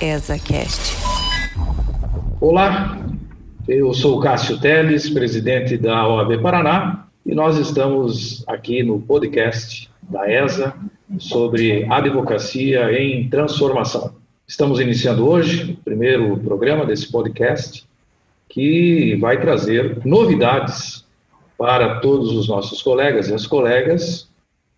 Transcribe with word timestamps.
ESACast. 0.00 0.96
Olá, 2.40 2.98
eu 3.68 3.92
sou 3.92 4.18
Cássio 4.18 4.58
Teles, 4.58 5.10
presidente 5.10 5.76
da 5.76 6.08
OAB 6.08 6.40
Paraná, 6.40 7.06
e 7.26 7.34
nós 7.34 7.58
estamos 7.58 8.42
aqui 8.46 8.82
no 8.82 8.98
podcast 8.98 9.90
da 10.00 10.26
ESA 10.26 10.74
sobre 11.18 11.84
advocacia 11.84 12.90
em 12.98 13.28
transformação. 13.28 14.14
Estamos 14.48 14.80
iniciando 14.80 15.28
hoje 15.28 15.72
o 15.72 15.76
primeiro 15.84 16.34
programa 16.38 16.86
desse 16.86 17.12
podcast 17.12 17.84
que 18.48 19.16
vai 19.16 19.38
trazer 19.38 19.98
novidades 20.02 21.04
para 21.58 22.00
todos 22.00 22.32
os 22.32 22.48
nossos 22.48 22.80
colegas 22.80 23.28
e 23.28 23.34
as 23.34 23.46
colegas, 23.46 24.29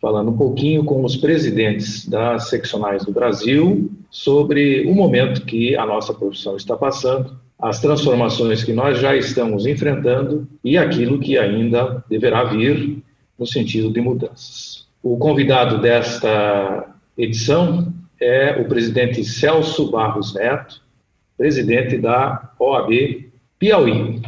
falando 0.02 0.32
um 0.32 0.36
pouquinho 0.36 0.84
com 0.84 1.04
os 1.04 1.16
presidentes 1.16 2.08
das 2.08 2.48
seccionais 2.48 3.04
do 3.04 3.12
Brasil 3.12 3.88
sobre 4.10 4.84
o 4.84 4.92
momento 4.92 5.46
que 5.46 5.76
a 5.76 5.86
nossa 5.86 6.12
profissão 6.12 6.56
está 6.56 6.76
passando, 6.76 7.38
as 7.56 7.80
transformações 7.80 8.64
que 8.64 8.72
nós 8.72 8.98
já 8.98 9.14
estamos 9.14 9.64
enfrentando 9.64 10.48
e 10.64 10.76
aquilo 10.76 11.20
que 11.20 11.38
ainda 11.38 12.04
deverá 12.10 12.42
vir 12.42 13.00
no 13.38 13.46
sentido 13.46 13.92
de 13.92 14.00
mudanças. 14.00 14.88
O 15.00 15.16
convidado 15.16 15.80
desta 15.80 16.84
edição 17.16 17.92
é 18.20 18.60
o 18.60 18.64
presidente 18.64 19.22
Celso 19.22 19.88
Barros 19.88 20.34
Neto, 20.34 20.82
presidente 21.38 21.96
da 21.96 22.50
OAB 22.58 23.30
Piauí. 23.56 24.20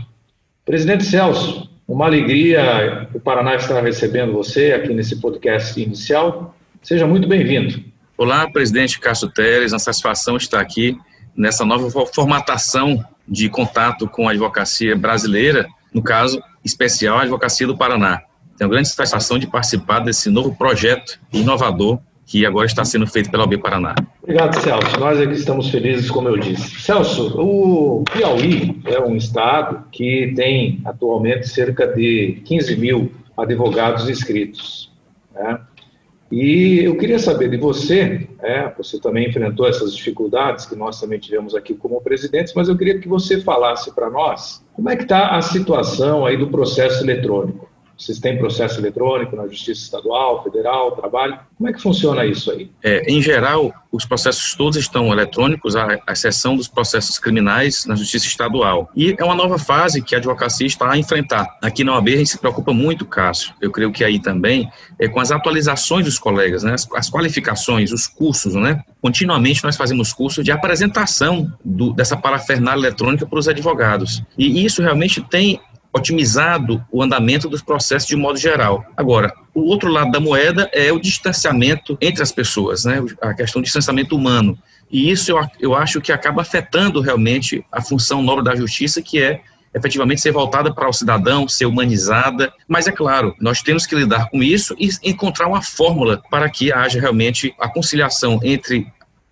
Presidente 0.65 1.05
Celso, 1.05 1.64
uma 1.87 2.07
alegria 2.07 3.09
o 3.15 3.21
Paraná 3.21 3.55
estar 3.55 3.81
recebendo 3.83 4.33
você 4.33 4.73
aqui 4.73 4.93
nesse 4.95 5.21
podcast 5.21 5.81
inicial. 5.81 6.55
Seja 6.83 7.07
muito 7.07 7.29
bem-vindo. 7.29 7.83
Olá, 8.17 8.51
presidente 8.51 8.99
Cássio 8.99 9.29
Teres, 9.29 9.73
uma 9.73 9.79
satisfação 9.79 10.37
estar 10.37 10.61
aqui 10.61 10.97
nessa 11.37 11.65
nova 11.65 11.91
formatação 12.07 13.05
de 13.27 13.49
contato 13.49 14.09
com 14.09 14.29
a 14.29 14.31
advocacia 14.31 14.97
brasileira, 14.97 15.67
no 15.93 16.03
caso 16.03 16.43
especial 16.65 17.19
a 17.19 17.23
advocacia 17.23 17.67
do 17.67 17.77
Paraná. 17.77 18.23
Tenho 18.57 18.71
grande 18.71 18.89
satisfação 18.89 19.39
de 19.39 19.47
participar 19.47 20.01
desse 20.01 20.31
novo 20.31 20.55
projeto 20.55 21.19
inovador 21.33 21.99
que 22.27 22.47
agora 22.47 22.67
está 22.67 22.85
sendo 22.85 23.07
feito 23.07 23.31
pela 23.31 23.45
OB 23.45 23.59
Paraná. 23.59 23.95
Obrigado, 24.23 24.59
Celso. 24.61 24.99
Nós 24.99 25.21
aqui 25.21 25.35
estamos 25.35 25.69
felizes, 25.69 26.11
como 26.11 26.29
eu 26.29 26.39
disse. 26.39 26.81
Celso, 26.81 27.35
o 27.39 28.05
Piauí 28.13 28.81
é 28.87 28.99
um 29.01 29.17
estado 29.17 29.85
que 29.91 30.33
tem 30.35 30.81
atualmente 30.85 31.49
cerca 31.49 31.87
de 31.87 32.41
15 32.45 32.77
mil 32.77 33.13
advogados 33.37 34.09
inscritos. 34.09 34.91
Né? 35.35 35.61
E 36.33 36.81
eu 36.83 36.97
queria 36.97 37.19
saber 37.19 37.51
de 37.51 37.57
você, 37.57 38.27
né, 38.43 38.73
você 38.77 38.99
também 38.99 39.29
enfrentou 39.29 39.69
essas 39.69 39.95
dificuldades 39.95 40.67
que 40.67 40.75
nós 40.75 40.99
também 40.99 41.19
tivemos 41.19 41.55
aqui 41.55 41.75
como 41.75 42.01
presidentes, 42.01 42.55
mas 42.55 42.69
eu 42.69 42.77
queria 42.77 42.99
que 42.99 43.07
você 43.07 43.41
falasse 43.41 43.95
para 43.95 44.11
nós 44.11 44.65
como 44.73 44.89
é 44.89 44.97
que 44.97 45.03
está 45.03 45.37
a 45.37 45.43
situação 45.43 46.25
aí 46.25 46.37
do 46.37 46.49
processo 46.49 47.05
eletrônico. 47.05 47.69
Vocês 47.97 48.19
têm 48.19 48.37
processo 48.37 48.81
eletrônico 48.81 49.37
na 49.37 49.47
Justiça 49.47 49.83
Estadual, 49.83 50.43
Federal, 50.43 50.93
Trabalho? 50.93 51.39
Como 51.57 51.69
é 51.69 51.73
que 51.73 51.81
funciona 51.81 52.25
isso 52.25 52.51
aí? 52.51 52.71
É, 52.83 53.11
em 53.11 53.23
geral, 53.23 53.73
os 53.91 54.05
processos 54.05 54.55
todos 54.55 54.77
estão 54.77 55.13
eletrônicos, 55.13 55.77
à 55.77 56.01
exceção 56.11 56.57
dos 56.57 56.67
processos 56.67 57.19
criminais 57.19 57.87
na 57.87 57.95
Justiça 57.95 58.27
Estadual. 58.27 58.91
E 58.97 59.15
é 59.17 59.25
uma 59.25 59.35
nova 59.35 59.59
fase 59.59 60.03
que 60.03 60.15
a 60.15 60.19
advocacia 60.19 60.67
está 60.67 60.91
a 60.91 60.99
enfrentar. 60.99 61.47
Aqui 61.63 61.85
na 61.85 61.95
OAB 61.95 62.09
a 62.09 62.17
gente 62.17 62.31
se 62.31 62.39
preocupa 62.39 62.73
muito, 62.73 63.07
Cássio, 63.07 63.55
eu 63.61 63.71
creio 63.71 63.93
que 63.93 64.03
aí 64.03 64.19
também, 64.19 64.69
é 64.99 65.09
com 65.09 65.21
as 65.21 65.31
atualizações 65.31 66.05
dos 66.05 66.19
colegas, 66.19 66.65
né? 66.65 66.75
as, 66.75 66.89
as 66.95 67.09
qualificações, 67.09 67.93
os 67.93 68.07
cursos, 68.07 68.55
né? 68.55 68.83
Continuamente 69.01 69.63
nós 69.63 69.77
fazemos 69.77 70.13
cursos 70.13 70.45
de 70.45 70.51
apresentação 70.51 71.53
do, 71.65 71.93
dessa 71.93 72.17
parafernália 72.17 72.81
eletrônica 72.81 73.27
para 73.27 73.39
os 73.39 73.49
advogados. 73.49 74.23
E 74.37 74.65
isso 74.65 74.83
realmente 74.83 75.21
tem 75.21 75.61
otimizado 75.95 76.85
o 76.91 77.01
andamento 77.01 77.49
dos 77.49 77.63
processos 77.63 78.09
de 78.09 78.17
modo 78.17 78.37
geral. 78.37 78.85
Agora, 78.97 79.33
o 79.55 79.61
outro 79.61 79.89
lado 79.89 80.11
da 80.11 80.19
moeda 80.19 80.69
é 80.73 80.93
o 80.93 80.99
distanciamento 80.99 81.97
entre 82.01 82.21
as 82.21 82.33
pessoas, 82.33 82.85
né? 82.85 83.01
a 83.21 83.33
questão 83.33 83.63
do 83.63 83.65
distanciamento 83.65 84.17
humano. 84.17 84.59
E 84.91 85.09
isso 85.11 85.31
eu, 85.31 85.41
eu 85.61 85.75
acho 85.75 86.01
que 86.01 86.11
acaba 86.11 86.43
afetando 86.43 87.01
realmente 87.01 87.65
a 87.71 87.81
função 87.81 88.23
nobre 88.23 88.45
da 88.45 88.57
justiça, 88.57 89.01
que 89.01 89.23
é 89.23 89.41
efetivamente 89.73 90.21
ser 90.21 90.33
voltada 90.33 90.75
para 90.75 90.89
o 90.89 90.93
cidadão, 90.93 91.49
ser 91.49 91.67
humanizada. 91.67 92.53
Mas 92.67 92.89
é 92.89 92.93
claro, 92.93 93.35
nós 93.41 93.63
temos 93.63 93.87
que 93.87 93.95
lidar 93.95 94.29
com 94.31 94.43
isso 94.43 94.75
e 94.79 94.91
encontrar 95.05 95.47
uma 95.47 95.63
fórmula 95.63 96.21
para 96.29 96.51
que 96.51 96.73
haja 96.73 97.01
realmente 97.01 97.55
a 97.59 97.69
conciliação 97.69 98.41
entre 98.43 98.87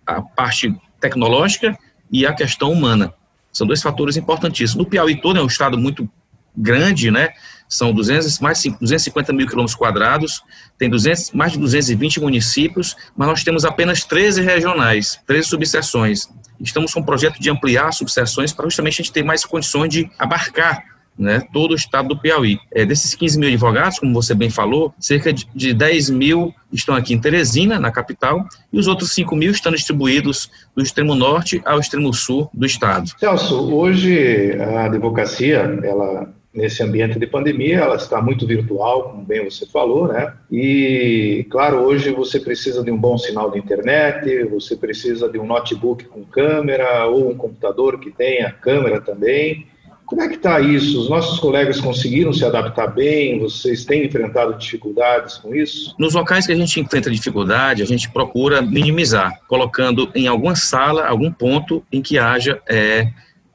a 0.07 0.21
parte 0.21 0.73
tecnológica 0.99 1.77
e 2.09 2.25
a 2.25 2.33
questão 2.33 2.71
humana. 2.71 3.13
São 3.51 3.67
dois 3.67 3.81
fatores 3.81 4.15
importantíssimos. 4.15 4.75
No 4.75 4.89
Piauí 4.89 5.19
todo 5.19 5.37
é 5.37 5.41
um 5.41 5.47
estado 5.47 5.77
muito 5.77 6.09
grande, 6.55 7.11
né? 7.11 7.29
São 7.67 7.91
200, 7.91 8.39
mais 8.39 8.61
250 8.63 9.33
mil 9.33 9.47
quilômetros 9.47 9.75
quadrados, 9.75 10.43
tem 10.77 10.89
200, 10.89 11.31
mais 11.31 11.53
de 11.53 11.59
220 11.59 12.19
municípios, 12.19 12.95
mas 13.15 13.27
nós 13.27 13.43
temos 13.43 13.65
apenas 13.65 14.03
13 14.03 14.41
regionais, 14.41 15.19
13 15.25 15.47
subseções. 15.47 16.29
Estamos 16.59 16.93
com 16.93 16.99
um 16.99 17.03
projeto 17.03 17.39
de 17.39 17.49
ampliar 17.49 17.91
subseções 17.91 18.53
para 18.53 18.65
justamente 18.65 18.93
a 18.93 19.03
gente 19.03 19.11
ter 19.11 19.23
mais 19.23 19.43
condições 19.43 19.89
de 19.89 20.09
abarcar 20.19 20.83
né, 21.17 21.41
todo 21.51 21.71
o 21.71 21.75
estado 21.75 22.09
do 22.09 22.17
Piauí. 22.17 22.59
É, 22.71 22.85
desses 22.85 23.13
15 23.15 23.39
mil 23.39 23.49
advogados, 23.49 23.99
como 23.99 24.13
você 24.13 24.33
bem 24.33 24.49
falou, 24.49 24.93
cerca 24.99 25.33
de 25.33 25.73
10 25.73 26.09
mil 26.09 26.53
estão 26.71 26.95
aqui 26.95 27.13
em 27.13 27.19
Teresina, 27.19 27.79
na 27.79 27.91
capital, 27.91 28.45
e 28.71 28.79
os 28.79 28.87
outros 28.87 29.11
5 29.13 29.35
mil 29.35 29.51
estão 29.51 29.71
distribuídos 29.71 30.49
do 30.75 30.81
extremo 30.81 31.15
norte 31.15 31.61
ao 31.65 31.79
extremo 31.79 32.13
sul 32.13 32.49
do 32.53 32.65
estado. 32.65 33.11
Celso, 33.19 33.73
hoje 33.73 34.57
a 34.59 34.85
advocacia, 34.85 35.79
ela 35.83 36.33
nesse 36.53 36.83
ambiente 36.83 37.17
de 37.17 37.25
pandemia, 37.25 37.79
ela 37.79 37.95
está 37.95 38.21
muito 38.21 38.45
virtual, 38.45 39.09
como 39.09 39.23
bem 39.23 39.43
você 39.43 39.65
falou, 39.65 40.07
né? 40.07 40.33
E, 40.51 41.47
claro, 41.49 41.77
hoje 41.79 42.11
você 42.11 42.39
precisa 42.39 42.83
de 42.83 42.91
um 42.91 42.97
bom 42.97 43.17
sinal 43.17 43.49
de 43.49 43.57
internet, 43.57 44.43
você 44.45 44.75
precisa 44.75 45.27
de 45.27 45.39
um 45.39 45.45
notebook 45.45 46.05
com 46.05 46.23
câmera 46.23 47.07
ou 47.07 47.31
um 47.31 47.35
computador 47.35 47.99
que 47.99 48.11
tenha 48.11 48.51
câmera 48.51 49.01
também. 49.01 49.65
Como 50.05 50.21
é 50.21 50.27
que 50.27 50.35
está 50.35 50.59
isso? 50.59 51.01
Os 51.01 51.09
nossos 51.09 51.39
colegas 51.39 51.81
conseguiram 51.81 52.31
se 52.31 52.45
adaptar 52.45 52.87
bem? 52.87 53.39
Vocês 53.39 53.83
têm 53.83 54.05
enfrentado 54.05 54.53
dificuldades 54.55 55.37
com 55.37 55.55
isso? 55.55 55.95
Nos 55.97 56.13
locais 56.13 56.45
que 56.45 56.51
a 56.51 56.55
gente 56.55 56.79
enfrenta 56.79 57.09
dificuldade, 57.09 57.81
a 57.81 57.85
gente 57.85 58.11
procura 58.11 58.61
minimizar, 58.61 59.39
colocando 59.47 60.11
em 60.13 60.27
alguma 60.27 60.55
sala, 60.55 61.07
algum 61.07 61.31
ponto 61.31 61.83
em 61.91 62.01
que 62.01 62.19
haja 62.19 62.61
é, 62.69 63.07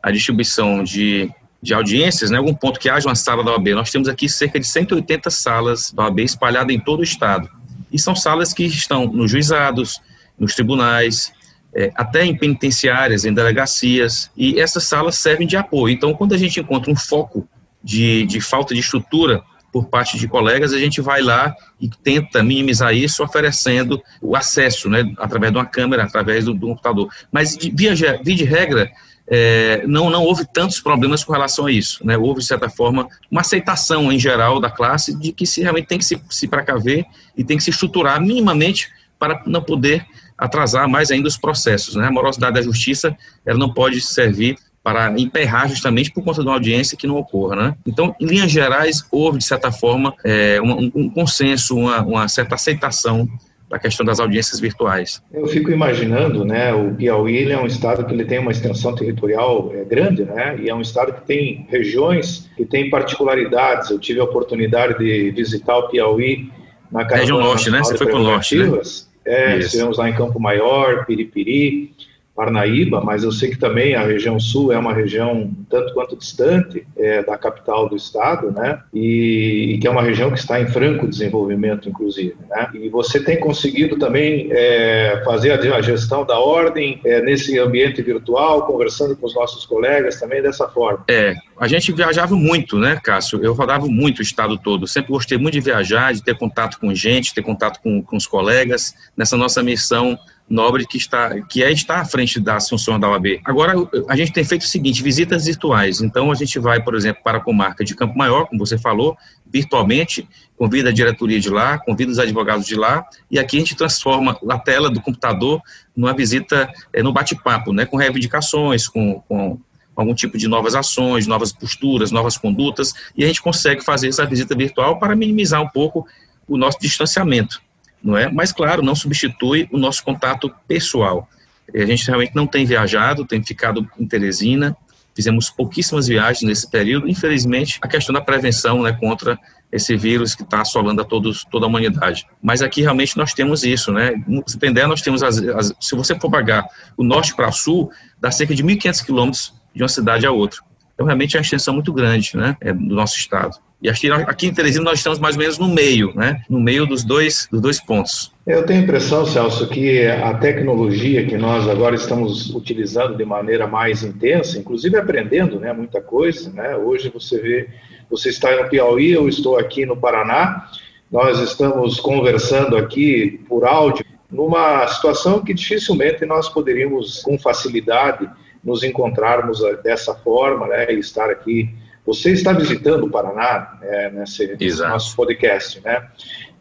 a 0.02 0.10
distribuição 0.10 0.82
de 0.82 1.30
de 1.60 1.74
audiências, 1.74 2.30
né, 2.30 2.38
algum 2.38 2.54
ponto 2.54 2.78
que 2.78 2.88
haja 2.88 3.08
uma 3.08 3.14
sala 3.14 3.42
da 3.42 3.52
OAB. 3.52 3.68
Nós 3.74 3.90
temos 3.90 4.08
aqui 4.08 4.28
cerca 4.28 4.60
de 4.60 4.66
180 4.66 5.30
salas 5.30 5.90
da 5.90 6.04
OAB 6.04 6.20
espalhadas 6.20 6.74
em 6.74 6.78
todo 6.78 7.00
o 7.00 7.04
estado. 7.04 7.48
E 7.92 7.98
são 7.98 8.14
salas 8.14 8.52
que 8.52 8.64
estão 8.64 9.06
nos 9.06 9.30
juizados, 9.30 10.00
nos 10.38 10.54
tribunais, 10.54 11.32
é, 11.74 11.90
até 11.94 12.24
em 12.24 12.36
penitenciárias, 12.36 13.24
em 13.24 13.32
delegacias, 13.32 14.30
e 14.36 14.60
essas 14.60 14.84
salas 14.84 15.16
servem 15.16 15.46
de 15.46 15.56
apoio. 15.56 15.92
Então, 15.92 16.14
quando 16.14 16.34
a 16.34 16.38
gente 16.38 16.60
encontra 16.60 16.90
um 16.90 16.96
foco 16.96 17.48
de, 17.82 18.24
de 18.26 18.40
falta 18.40 18.74
de 18.74 18.80
estrutura 18.80 19.42
por 19.72 19.86
parte 19.86 20.16
de 20.16 20.26
colegas, 20.26 20.72
a 20.72 20.78
gente 20.78 21.00
vai 21.00 21.20
lá 21.20 21.54
e 21.80 21.88
tenta 21.88 22.42
minimizar 22.42 22.94
isso 22.94 23.22
oferecendo 23.22 24.02
o 24.20 24.34
acesso, 24.34 24.88
né, 24.88 25.04
através 25.18 25.52
de 25.52 25.58
uma 25.58 25.66
câmera, 25.66 26.04
através 26.04 26.44
do, 26.44 26.54
do 26.54 26.68
computador. 26.68 27.12
Mas, 27.30 27.56
via, 27.56 27.94
via 27.94 28.34
de 28.34 28.44
regra, 28.44 28.90
é, 29.30 29.82
não, 29.86 30.08
não 30.08 30.24
houve 30.24 30.46
tantos 30.46 30.80
problemas 30.80 31.22
com 31.22 31.32
relação 31.32 31.66
a 31.66 31.72
isso. 31.72 32.04
Né? 32.04 32.16
Houve, 32.16 32.40
de 32.40 32.46
certa 32.46 32.68
forma, 32.68 33.08
uma 33.30 33.42
aceitação 33.42 34.10
em 34.10 34.18
geral 34.18 34.60
da 34.60 34.70
classe 34.70 35.16
de 35.16 35.32
que 35.32 35.46
se 35.46 35.60
realmente 35.60 35.86
tem 35.86 35.98
que 35.98 36.04
se, 36.04 36.20
se 36.30 36.48
precaver 36.48 37.04
e 37.36 37.44
tem 37.44 37.56
que 37.56 37.62
se 37.62 37.70
estruturar 37.70 38.20
minimamente 38.20 38.88
para 39.18 39.42
não 39.46 39.62
poder 39.62 40.06
atrasar 40.36 40.88
mais 40.88 41.10
ainda 41.10 41.28
os 41.28 41.36
processos. 41.36 41.94
Né? 41.96 42.06
A 42.06 42.10
morosidade 42.10 42.54
da 42.54 42.62
justiça 42.62 43.16
ela 43.44 43.58
não 43.58 43.72
pode 43.72 44.00
servir 44.00 44.56
para 44.82 45.12
emperrar 45.20 45.68
justamente 45.68 46.10
por 46.10 46.24
conta 46.24 46.40
de 46.40 46.46
uma 46.46 46.54
audiência 46.54 46.96
que 46.96 47.06
não 47.06 47.16
ocorra. 47.16 47.56
Né? 47.56 47.74
Então, 47.86 48.14
em 48.18 48.24
linhas 48.24 48.50
gerais, 48.50 49.04
houve, 49.10 49.38
de 49.38 49.44
certa 49.44 49.70
forma, 49.70 50.14
é, 50.24 50.58
um, 50.62 50.90
um, 50.94 51.10
consenso, 51.10 51.76
uma, 51.76 52.00
uma 52.00 52.28
certa 52.28 52.54
aceitação 52.54 53.28
da 53.68 53.78
questão 53.78 54.04
das 54.04 54.18
audiências 54.18 54.58
virtuais. 54.60 55.22
Eu 55.32 55.46
fico 55.46 55.70
imaginando, 55.70 56.44
né, 56.44 56.72
o 56.72 56.94
Piauí 56.94 57.50
é 57.50 57.58
um 57.58 57.66
estado 57.66 58.04
que 58.04 58.14
ele 58.14 58.24
tem 58.24 58.38
uma 58.38 58.50
extensão 58.50 58.94
territorial 58.94 59.70
é, 59.74 59.84
grande, 59.84 60.24
né, 60.24 60.58
e 60.60 60.70
é 60.70 60.74
um 60.74 60.80
estado 60.80 61.12
que 61.12 61.26
tem 61.26 61.66
regiões 61.68 62.48
que 62.56 62.64
tem 62.64 62.88
particularidades. 62.88 63.90
Eu 63.90 63.98
tive 63.98 64.20
a 64.20 64.24
oportunidade 64.24 64.98
de 64.98 65.30
visitar 65.32 65.76
o 65.76 65.88
Piauí 65.88 66.50
na 66.90 67.04
região 67.04 67.38
norte, 67.38 67.70
né? 67.70 67.78
Você 67.80 67.96
foi 67.96 68.06
para 68.06 68.16
o 68.16 68.22
norte, 68.22 68.56
né? 68.56 68.80
É, 69.24 69.58
estivemos 69.58 69.98
lá 69.98 70.08
em 70.08 70.14
Campo 70.14 70.40
Maior, 70.40 71.04
Piripiri. 71.04 71.92
Parnaíba, 72.38 73.00
mas 73.00 73.24
eu 73.24 73.32
sei 73.32 73.50
que 73.50 73.58
também 73.58 73.96
a 73.96 74.06
região 74.06 74.38
sul 74.38 74.70
é 74.70 74.78
uma 74.78 74.94
região 74.94 75.50
tanto 75.68 75.92
quanto 75.92 76.16
distante 76.16 76.86
é, 76.96 77.20
da 77.20 77.36
capital 77.36 77.88
do 77.88 77.96
estado, 77.96 78.52
né? 78.52 78.80
E, 78.94 79.72
e, 79.74 79.78
que 79.78 79.88
é 79.88 79.90
uma 79.90 80.02
região 80.02 80.30
que 80.30 80.38
está 80.38 80.60
em 80.60 80.68
franco 80.68 81.08
desenvolvimento, 81.08 81.88
inclusive, 81.88 82.36
né? 82.48 82.70
E 82.74 82.88
você 82.90 83.18
tem 83.18 83.40
conseguido 83.40 83.98
também 83.98 84.50
é, 84.52 85.20
fazer 85.24 85.50
a, 85.50 85.82
gestão 85.82 86.24
da 86.24 86.38
ordem 86.38 87.00
é, 87.04 87.20
nesse 87.20 87.58
ambiente 87.58 88.00
virtual, 88.02 88.64
conversando 88.66 89.16
com 89.16 89.26
os 89.26 89.34
nossos 89.34 89.66
colegas 89.66 90.20
também 90.20 90.40
dessa 90.40 90.68
forma. 90.68 91.02
É, 91.10 91.34
a 91.58 91.66
gente 91.66 91.90
viajava 91.90 92.36
muito, 92.36 92.78
né, 92.78 93.00
Cássio? 93.02 93.42
Eu 93.42 93.52
rodava 93.52 93.86
muito 93.88 94.20
o 94.20 94.22
estado 94.22 94.56
todo. 94.56 94.86
Sempre 94.86 95.10
gostei 95.10 95.36
muito 95.36 95.54
de 95.54 95.60
viajar, 95.60 96.14
de 96.14 96.22
ter 96.22 96.38
contato 96.38 96.78
com 96.78 96.94
gente, 96.94 97.34
ter 97.34 97.42
contato 97.42 97.80
com, 97.82 98.00
com 98.00 98.16
os 98.16 98.28
colegas 98.28 98.94
nessa 99.16 99.36
nossa 99.36 99.60
missão 99.60 100.16
nobre 100.48 100.86
que 100.86 100.96
está 100.96 101.40
que 101.42 101.62
é 101.62 101.70
estar 101.70 102.00
à 102.00 102.04
frente 102.04 102.40
das 102.40 102.68
funções 102.68 103.00
da 103.00 103.08
OAB. 103.08 103.40
Agora 103.44 103.74
a 104.08 104.16
gente 104.16 104.32
tem 104.32 104.44
feito 104.44 104.62
o 104.62 104.66
seguinte, 104.66 105.02
visitas 105.02 105.44
virtuais. 105.46 106.00
Então 106.00 106.32
a 106.32 106.34
gente 106.34 106.58
vai, 106.58 106.82
por 106.82 106.94
exemplo, 106.94 107.22
para 107.22 107.38
a 107.38 107.40
comarca 107.40 107.84
de 107.84 107.94
Campo 107.94 108.16
Maior, 108.16 108.46
como 108.46 108.64
você 108.64 108.78
falou, 108.78 109.16
virtualmente, 109.46 110.26
convida 110.56 110.88
a 110.88 110.92
diretoria 110.92 111.38
de 111.38 111.50
lá, 111.50 111.78
convida 111.78 112.10
os 112.10 112.18
advogados 112.18 112.66
de 112.66 112.74
lá, 112.74 113.04
e 113.30 113.38
aqui 113.38 113.56
a 113.56 113.60
gente 113.60 113.76
transforma 113.76 114.38
a 114.48 114.58
tela 114.58 114.90
do 114.90 115.00
computador 115.00 115.60
numa 115.94 116.14
visita, 116.14 116.70
é, 116.92 117.02
no 117.02 117.12
bate-papo, 117.12 117.72
né, 117.72 117.84
com 117.84 117.96
reivindicações, 117.96 118.88
com, 118.88 119.20
com 119.28 119.58
algum 119.94 120.14
tipo 120.14 120.38
de 120.38 120.48
novas 120.48 120.74
ações, 120.74 121.26
novas 121.26 121.52
posturas, 121.52 122.10
novas 122.10 122.36
condutas, 122.36 122.92
e 123.16 123.24
a 123.24 123.26
gente 123.26 123.42
consegue 123.42 123.84
fazer 123.84 124.08
essa 124.08 124.24
visita 124.24 124.54
virtual 124.54 124.98
para 124.98 125.14
minimizar 125.14 125.60
um 125.60 125.68
pouco 125.68 126.06
o 126.46 126.56
nosso 126.56 126.78
distanciamento 126.80 127.60
não 128.02 128.16
é? 128.16 128.30
Mas, 128.30 128.52
claro, 128.52 128.82
não 128.82 128.94
substitui 128.94 129.68
o 129.72 129.78
nosso 129.78 130.02
contato 130.04 130.52
pessoal. 130.66 131.28
A 131.74 131.84
gente 131.84 132.06
realmente 132.06 132.34
não 132.34 132.46
tem 132.46 132.64
viajado, 132.64 133.26
tem 133.26 133.42
ficado 133.42 133.86
em 133.98 134.06
Teresina, 134.06 134.76
fizemos 135.14 135.50
pouquíssimas 135.50 136.06
viagens 136.06 136.42
nesse 136.42 136.70
período. 136.70 137.08
Infelizmente, 137.08 137.78
a 137.82 137.88
questão 137.88 138.12
da 138.12 138.20
prevenção 138.20 138.82
né, 138.82 138.92
contra 138.92 139.38
esse 139.70 139.96
vírus 139.96 140.34
que 140.34 140.42
está 140.42 140.62
assolando 140.62 141.02
a 141.02 141.04
todos, 141.04 141.44
toda 141.44 141.66
a 141.66 141.68
humanidade. 141.68 142.26
Mas 142.42 142.62
aqui 142.62 142.80
realmente 142.80 143.16
nós 143.16 143.34
temos 143.34 143.64
isso, 143.64 143.92
né? 143.92 144.12
Se 144.46 144.58
nós 144.86 145.02
temos, 145.02 145.22
as, 145.22 145.38
as, 145.38 145.74
se 145.78 145.94
você 145.94 146.18
for 146.18 146.30
pagar 146.30 146.66
o 146.96 147.04
norte 147.04 147.34
para 147.34 147.52
sul, 147.52 147.90
dá 148.18 148.30
cerca 148.30 148.54
de 148.54 148.64
1.500 148.64 149.04
quilômetros 149.04 149.54
de 149.74 149.82
uma 149.82 149.88
cidade 149.88 150.26
a 150.26 150.32
outra. 150.32 150.60
Então, 150.94 151.04
realmente 151.04 151.36
é 151.36 151.38
uma 151.38 151.42
extensão 151.42 151.74
muito 151.74 151.92
grande, 151.92 152.36
né, 152.36 152.56
é, 152.60 152.72
do 152.72 152.94
nosso 152.94 153.16
estado. 153.16 153.58
E 153.80 153.88
aqui, 153.88 154.10
aqui 154.10 154.48
em 154.48 154.52
Teresina 154.52 154.84
nós 154.84 154.98
estamos 154.98 155.20
mais 155.20 155.36
ou 155.36 155.40
menos 155.40 155.56
no 155.56 155.68
meio, 155.68 156.12
né? 156.12 156.42
No 156.50 156.60
meio 156.60 156.84
dos 156.84 157.04
dois, 157.04 157.46
dos 157.50 157.60
dois 157.60 157.80
pontos. 157.80 158.32
Eu 158.44 158.66
tenho 158.66 158.80
a 158.80 158.82
impressão, 158.82 159.24
Celso, 159.24 159.68
que 159.68 160.04
a 160.04 160.34
tecnologia 160.34 161.24
que 161.24 161.36
nós 161.36 161.68
agora 161.68 161.94
estamos 161.94 162.52
utilizando 162.52 163.16
de 163.16 163.24
maneira 163.24 163.68
mais 163.68 164.02
intensa, 164.02 164.58
inclusive 164.58 164.96
aprendendo, 164.96 165.60
né, 165.60 165.72
muita 165.72 166.00
coisa, 166.00 166.50
né? 166.50 166.74
Hoje 166.74 167.08
você 167.08 167.38
vê, 167.38 167.68
você 168.10 168.30
está 168.30 168.60
no 168.60 168.68
Piauí, 168.68 169.12
eu 169.12 169.28
estou 169.28 169.56
aqui 169.56 169.86
no 169.86 169.96
Paraná. 169.96 170.68
Nós 171.10 171.38
estamos 171.38 172.00
conversando 172.00 172.76
aqui 172.76 173.40
por 173.48 173.64
áudio 173.64 174.04
numa 174.28 174.88
situação 174.88 175.44
que 175.44 175.54
dificilmente 175.54 176.26
nós 176.26 176.48
poderíamos 176.48 177.22
com 177.22 177.38
facilidade 177.38 178.28
nos 178.64 178.82
encontrarmos 178.82 179.60
dessa 179.84 180.14
forma, 180.14 180.66
né, 180.66 180.92
e 180.92 180.98
estar 180.98 181.30
aqui 181.30 181.70
você 182.08 182.32
está 182.32 182.54
visitando 182.54 183.04
o 183.04 183.10
Paraná 183.10 183.76
né, 183.82 184.10
nesse, 184.14 184.56
nesse 184.58 184.80
nosso 184.80 185.14
podcast, 185.14 185.78
né? 185.84 186.08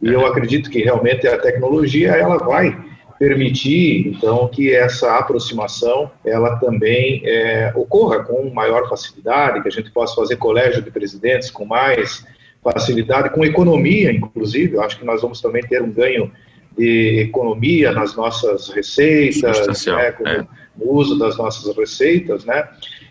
E 0.02 0.10
é. 0.10 0.14
eu 0.14 0.26
acredito 0.26 0.70
que 0.70 0.84
realmente 0.84 1.26
a 1.26 1.38
tecnologia 1.38 2.12
ela 2.12 2.38
vai 2.38 2.78
permitir 3.18 4.10
então 4.10 4.50
que 4.50 4.76
essa 4.76 5.18
aproximação 5.18 6.12
ela 6.26 6.58
também 6.58 7.22
é, 7.24 7.72
ocorra 7.76 8.26
com 8.26 8.50
maior 8.50 8.90
facilidade, 8.90 9.62
que 9.62 9.70
a 9.70 9.72
gente 9.72 9.90
possa 9.90 10.16
fazer 10.16 10.36
colégio 10.36 10.82
de 10.82 10.92
presidentes 10.92 11.50
com 11.50 11.64
mais 11.64 12.26
facilidade, 12.62 13.30
com 13.30 13.46
economia, 13.46 14.12
inclusive. 14.12 14.76
Eu 14.76 14.82
acho 14.82 15.00
que 15.00 15.06
nós 15.06 15.22
vamos 15.22 15.40
também 15.40 15.64
ter 15.64 15.82
um 15.82 15.92
ganho 15.92 16.30
de 16.78 17.22
economia 17.22 17.94
nas 17.94 18.18
nossas 18.18 18.68
receitas, 18.68 19.86
né, 19.86 20.12
com 20.12 20.28
é. 20.28 20.46
o 20.78 20.94
uso 20.94 21.18
das 21.18 21.38
nossas 21.38 21.74
receitas, 21.74 22.44
né? 22.44 22.68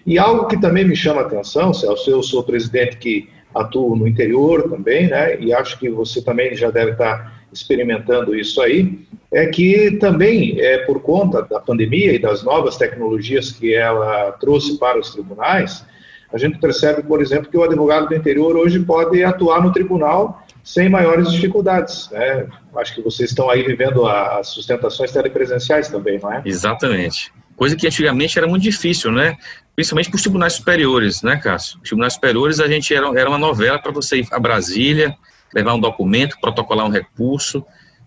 E 0.06 0.18
algo 0.18 0.46
que 0.46 0.60
também 0.60 0.84
me 0.84 0.94
chama 0.94 1.22
a 1.22 1.24
atenção, 1.24 1.74
Celso, 1.74 2.08
eu 2.08 2.22
sou 2.22 2.44
presidente 2.44 2.96
que 2.96 3.28
atuo 3.54 3.96
no 3.96 4.06
interior 4.06 4.68
também, 4.68 5.08
né, 5.08 5.38
e 5.40 5.52
acho 5.52 5.78
que 5.78 5.88
você 5.88 6.22
também 6.22 6.54
já 6.54 6.70
deve 6.70 6.92
estar 6.92 7.42
experimentando 7.52 8.36
isso 8.36 8.60
aí, 8.60 8.98
é 9.32 9.46
que 9.46 9.92
também, 9.92 10.60
é, 10.60 10.78
por 10.78 11.00
conta 11.00 11.42
da 11.42 11.58
pandemia 11.58 12.12
e 12.12 12.18
das 12.18 12.42
novas 12.42 12.76
tecnologias 12.76 13.50
que 13.50 13.74
ela 13.74 14.32
trouxe 14.32 14.78
para 14.78 14.98
os 14.98 15.10
tribunais, 15.10 15.84
a 16.32 16.38
gente 16.38 16.58
percebe, 16.58 17.02
por 17.02 17.22
exemplo, 17.22 17.50
que 17.50 17.56
o 17.56 17.62
advogado 17.62 18.08
do 18.08 18.14
interior 18.14 18.56
hoje 18.56 18.78
pode 18.80 19.22
atuar 19.24 19.62
no 19.62 19.72
tribunal 19.72 20.44
sem 20.62 20.88
maiores 20.88 21.30
dificuldades. 21.30 22.10
Né? 22.10 22.46
Acho 22.76 22.94
que 22.94 23.02
vocês 23.02 23.30
estão 23.30 23.48
aí 23.48 23.62
vivendo 23.62 24.06
as 24.06 24.48
sustentações 24.48 25.12
telepresenciais 25.12 25.88
também, 25.88 26.18
não 26.18 26.32
é? 26.32 26.42
Exatamente. 26.44 27.32
Coisa 27.56 27.76
que 27.76 27.86
antigamente 27.86 28.36
era 28.38 28.46
muito 28.46 28.64
difícil, 28.64 29.10
né? 29.12 29.36
Principalmente 29.76 30.08
para 30.08 30.16
os 30.16 30.22
tribunais 30.22 30.54
superiores, 30.54 31.22
né, 31.22 31.36
Cássio? 31.36 31.76
Os 31.76 31.88
tribunais 31.88 32.14
superiores, 32.14 32.58
a 32.58 32.66
gente 32.66 32.92
era, 32.94 33.06
era 33.18 33.28
uma 33.28 33.38
novela 33.38 33.78
para 33.78 33.92
você 33.92 34.20
ir 34.20 34.28
a 34.32 34.40
Brasília, 34.40 35.14
levar 35.54 35.74
um 35.74 35.80
documento, 35.80 36.38
protocolar 36.40 36.86
um 36.86 36.90
recurso. 36.90 37.64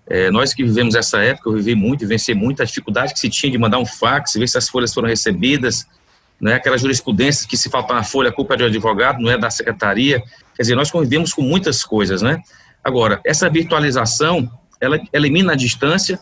É, 0.07 0.31
nós 0.31 0.53
que 0.53 0.63
vivemos 0.63 0.95
essa 0.95 1.19
época, 1.19 1.49
eu 1.49 1.53
vivi 1.53 1.75
muito, 1.75 2.07
venci 2.07 2.33
muito 2.33 2.63
a 2.63 2.65
dificuldade 2.65 3.13
que 3.13 3.19
se 3.19 3.29
tinha 3.29 3.51
de 3.51 3.57
mandar 3.59 3.77
um 3.77 3.85
fax, 3.85 4.33
ver 4.33 4.49
se 4.49 4.57
as 4.57 4.67
folhas 4.67 4.91
foram 4.91 5.07
recebidas, 5.07 5.85
né, 6.41 6.55
aquela 6.55 6.77
jurisprudência 6.77 7.47
que 7.47 7.55
se 7.55 7.69
faltar 7.69 7.97
uma 7.97 8.03
folha, 8.03 8.29
a 8.29 8.33
culpa 8.33 8.55
é 8.55 8.57
do 8.57 8.65
advogado, 8.65 9.21
não 9.21 9.29
é 9.29 9.37
da 9.37 9.51
secretaria. 9.51 10.19
Quer 10.55 10.63
dizer, 10.63 10.75
nós 10.75 10.89
convivemos 10.89 11.33
com 11.33 11.43
muitas 11.43 11.83
coisas, 11.83 12.21
né? 12.21 12.41
Agora, 12.83 13.21
essa 13.25 13.49
virtualização, 13.49 14.49
ela 14.81 14.99
elimina 15.13 15.53
a 15.53 15.55
distância, 15.55 16.19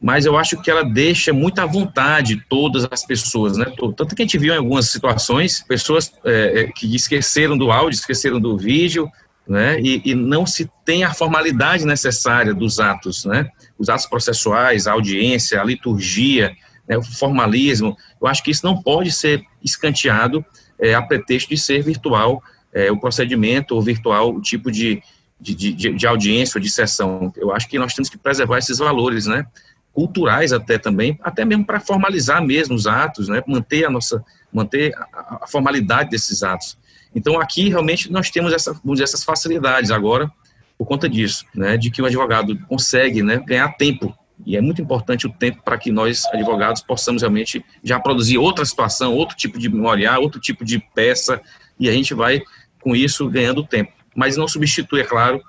mas 0.00 0.24
eu 0.24 0.36
acho 0.36 0.60
que 0.62 0.70
ela 0.70 0.82
deixa 0.82 1.32
muita 1.32 1.66
vontade 1.66 2.42
todas 2.48 2.88
as 2.90 3.04
pessoas, 3.04 3.58
né? 3.58 3.66
Tanto 3.96 4.14
que 4.16 4.22
a 4.22 4.24
gente 4.24 4.38
viu 4.38 4.54
em 4.54 4.58
algumas 4.58 4.90
situações 4.90 5.62
pessoas 5.62 6.10
é, 6.24 6.62
é, 6.62 6.66
que 6.68 6.94
esqueceram 6.94 7.56
do 7.56 7.70
áudio, 7.70 7.98
esqueceram 7.98 8.40
do 8.40 8.56
vídeo, 8.56 9.10
né? 9.46 9.78
E, 9.80 10.00
e, 10.04 10.14
não 10.14 10.46
se 10.46 10.70
tem 10.84 11.04
a 11.04 11.12
formalidade 11.12 11.84
necessária 11.84 12.54
dos 12.54 12.80
atos, 12.80 13.26
né? 13.26 13.50
Os 13.78 13.90
atos 13.90 14.06
processuais, 14.06 14.86
a 14.86 14.92
audiência, 14.92 15.60
a 15.60 15.64
liturgia, 15.64 16.56
né? 16.88 16.96
o 16.96 17.02
formalismo. 17.02 17.96
Eu 18.20 18.26
acho 18.26 18.42
que 18.42 18.50
isso 18.50 18.64
não 18.64 18.80
pode 18.80 19.12
ser 19.12 19.42
escanteado 19.62 20.44
é, 20.78 20.94
a 20.94 21.02
pretexto 21.02 21.50
de 21.50 21.58
ser 21.58 21.82
virtual 21.82 22.42
é, 22.72 22.90
o 22.90 22.98
procedimento 22.98 23.74
ou 23.74 23.82
virtual 23.82 24.34
o 24.34 24.40
tipo 24.40 24.70
de, 24.70 25.02
de, 25.40 25.54
de, 25.54 25.92
de 25.92 26.06
audiência 26.06 26.58
ou 26.58 26.62
de 26.62 26.70
sessão. 26.70 27.32
Eu 27.36 27.52
acho 27.52 27.68
que 27.68 27.78
nós 27.78 27.94
temos 27.94 28.08
que 28.08 28.18
preservar 28.18 28.58
esses 28.58 28.78
valores, 28.78 29.26
né? 29.26 29.44
Culturais 29.92 30.52
até 30.52 30.78
também, 30.78 31.18
até 31.22 31.44
mesmo 31.44 31.64
para 31.64 31.80
formalizar 31.80 32.44
mesmo 32.44 32.74
os 32.74 32.86
atos, 32.86 33.28
né, 33.28 33.42
manter 33.46 33.84
a 33.84 33.90
nossa, 33.90 34.24
manter 34.52 34.94
a, 35.12 35.46
formalidade 35.46 36.10
desses 36.10 36.42
atos. 36.42 36.78
Então 37.14 37.40
aqui 37.40 37.68
realmente 37.68 38.10
nós 38.10 38.30
temos 38.30 38.52
essa, 38.52 38.78
dizer, 38.84 39.04
essas 39.04 39.24
facilidades 39.24 39.90
agora 39.90 40.30
por 40.78 40.86
conta 40.86 41.08
disso, 41.08 41.44
né, 41.54 41.76
de 41.76 41.90
que 41.90 42.00
o 42.00 42.06
advogado 42.06 42.58
consegue, 42.66 43.22
né, 43.22 43.42
ganhar 43.46 43.68
tempo 43.76 44.16
e 44.46 44.56
é 44.56 44.60
muito 44.60 44.80
importante 44.80 45.26
o 45.26 45.30
tempo 45.30 45.60
para 45.62 45.76
que 45.76 45.92
nós 45.92 46.24
advogados 46.32 46.80
possamos 46.80 47.20
realmente 47.20 47.62
já 47.84 48.00
produzir 48.00 48.38
outra 48.38 48.64
situação, 48.64 49.14
outro 49.14 49.36
tipo 49.36 49.58
de 49.58 49.68
memorial, 49.68 50.22
outro 50.22 50.40
tipo 50.40 50.64
de 50.64 50.78
peça 50.94 51.40
e 51.78 51.88
a 51.88 51.92
gente 51.92 52.14
vai 52.14 52.40
com 52.80 52.96
isso 52.96 53.28
ganhando 53.28 53.66
tempo. 53.66 53.92
Mas 54.16 54.36
não 54.36 54.48
substitui, 54.48 55.00
é 55.00 55.04
claro, 55.04 55.42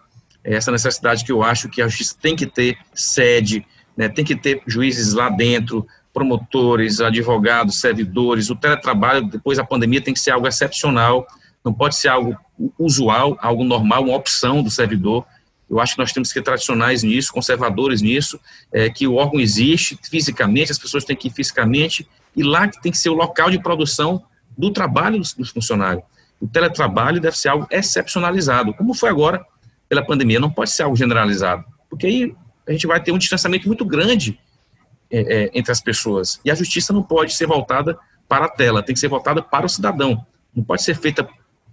essa 0.43 0.71
necessidade 0.71 1.23
que 1.23 1.31
eu 1.31 1.43
acho 1.43 1.69
que 1.69 1.81
a 1.81 1.87
justiça 1.87 2.17
tem 2.21 2.35
que 2.35 2.45
ter 2.45 2.77
sede, 2.93 3.65
né? 4.01 4.09
Tem 4.09 4.25
que 4.25 4.35
ter 4.35 4.63
juízes 4.65 5.13
lá 5.13 5.29
dentro, 5.29 5.85
promotores, 6.11 6.99
advogados, 6.99 7.79
servidores. 7.79 8.49
O 8.49 8.55
teletrabalho, 8.55 9.27
depois 9.27 9.59
da 9.59 9.63
pandemia, 9.63 10.01
tem 10.01 10.11
que 10.11 10.19
ser 10.19 10.31
algo 10.31 10.47
excepcional, 10.47 11.27
não 11.63 11.71
pode 11.71 11.95
ser 11.95 12.07
algo 12.07 12.35
usual, 12.79 13.37
algo 13.39 13.63
normal, 13.63 14.05
uma 14.05 14.15
opção 14.15 14.63
do 14.63 14.71
servidor. 14.71 15.23
Eu 15.69 15.79
acho 15.79 15.93
que 15.93 15.99
nós 15.99 16.11
temos 16.11 16.29
que 16.29 16.33
ser 16.33 16.41
tradicionais 16.41 17.03
nisso, 17.03 17.31
conservadores 17.31 18.01
nisso, 18.01 18.39
é, 18.73 18.89
que 18.89 19.05
o 19.05 19.17
órgão 19.17 19.39
existe 19.39 19.95
fisicamente, 20.09 20.71
as 20.71 20.79
pessoas 20.79 21.05
têm 21.05 21.15
que 21.15 21.27
ir 21.27 21.31
fisicamente, 21.31 22.07
e 22.35 22.41
lá 22.41 22.67
que 22.67 22.81
tem 22.81 22.91
que 22.91 22.97
ser 22.97 23.09
o 23.09 23.13
local 23.13 23.51
de 23.51 23.59
produção 23.59 24.23
do 24.57 24.71
trabalho 24.71 25.19
do, 25.19 25.27
do 25.37 25.45
funcionário. 25.45 26.01
O 26.39 26.47
teletrabalho 26.47 27.21
deve 27.21 27.37
ser 27.37 27.49
algo 27.49 27.67
excepcionalizado, 27.69 28.73
como 28.73 28.95
foi 28.95 29.11
agora 29.11 29.45
pela 29.87 30.03
pandemia, 30.03 30.39
não 30.39 30.49
pode 30.49 30.71
ser 30.71 30.81
algo 30.81 30.95
generalizado, 30.95 31.63
porque 31.87 32.07
aí 32.07 32.35
a 32.67 32.71
gente 32.71 32.87
vai 32.87 33.01
ter 33.01 33.11
um 33.11 33.17
distanciamento 33.17 33.67
muito 33.67 33.85
grande 33.85 34.39
é, 35.09 35.19
é, 35.19 35.51
entre 35.53 35.71
as 35.71 35.81
pessoas. 35.81 36.39
E 36.45 36.51
a 36.51 36.55
justiça 36.55 36.93
não 36.93 37.03
pode 37.03 37.33
ser 37.35 37.45
voltada 37.45 37.97
para 38.27 38.45
a 38.45 38.49
tela, 38.49 38.81
tem 38.81 38.93
que 38.93 38.99
ser 38.99 39.07
voltada 39.07 39.41
para 39.41 39.65
o 39.65 39.69
cidadão. 39.69 40.25
Não 40.55 40.63
pode 40.63 40.83
ser 40.83 40.95
feita 40.95 41.27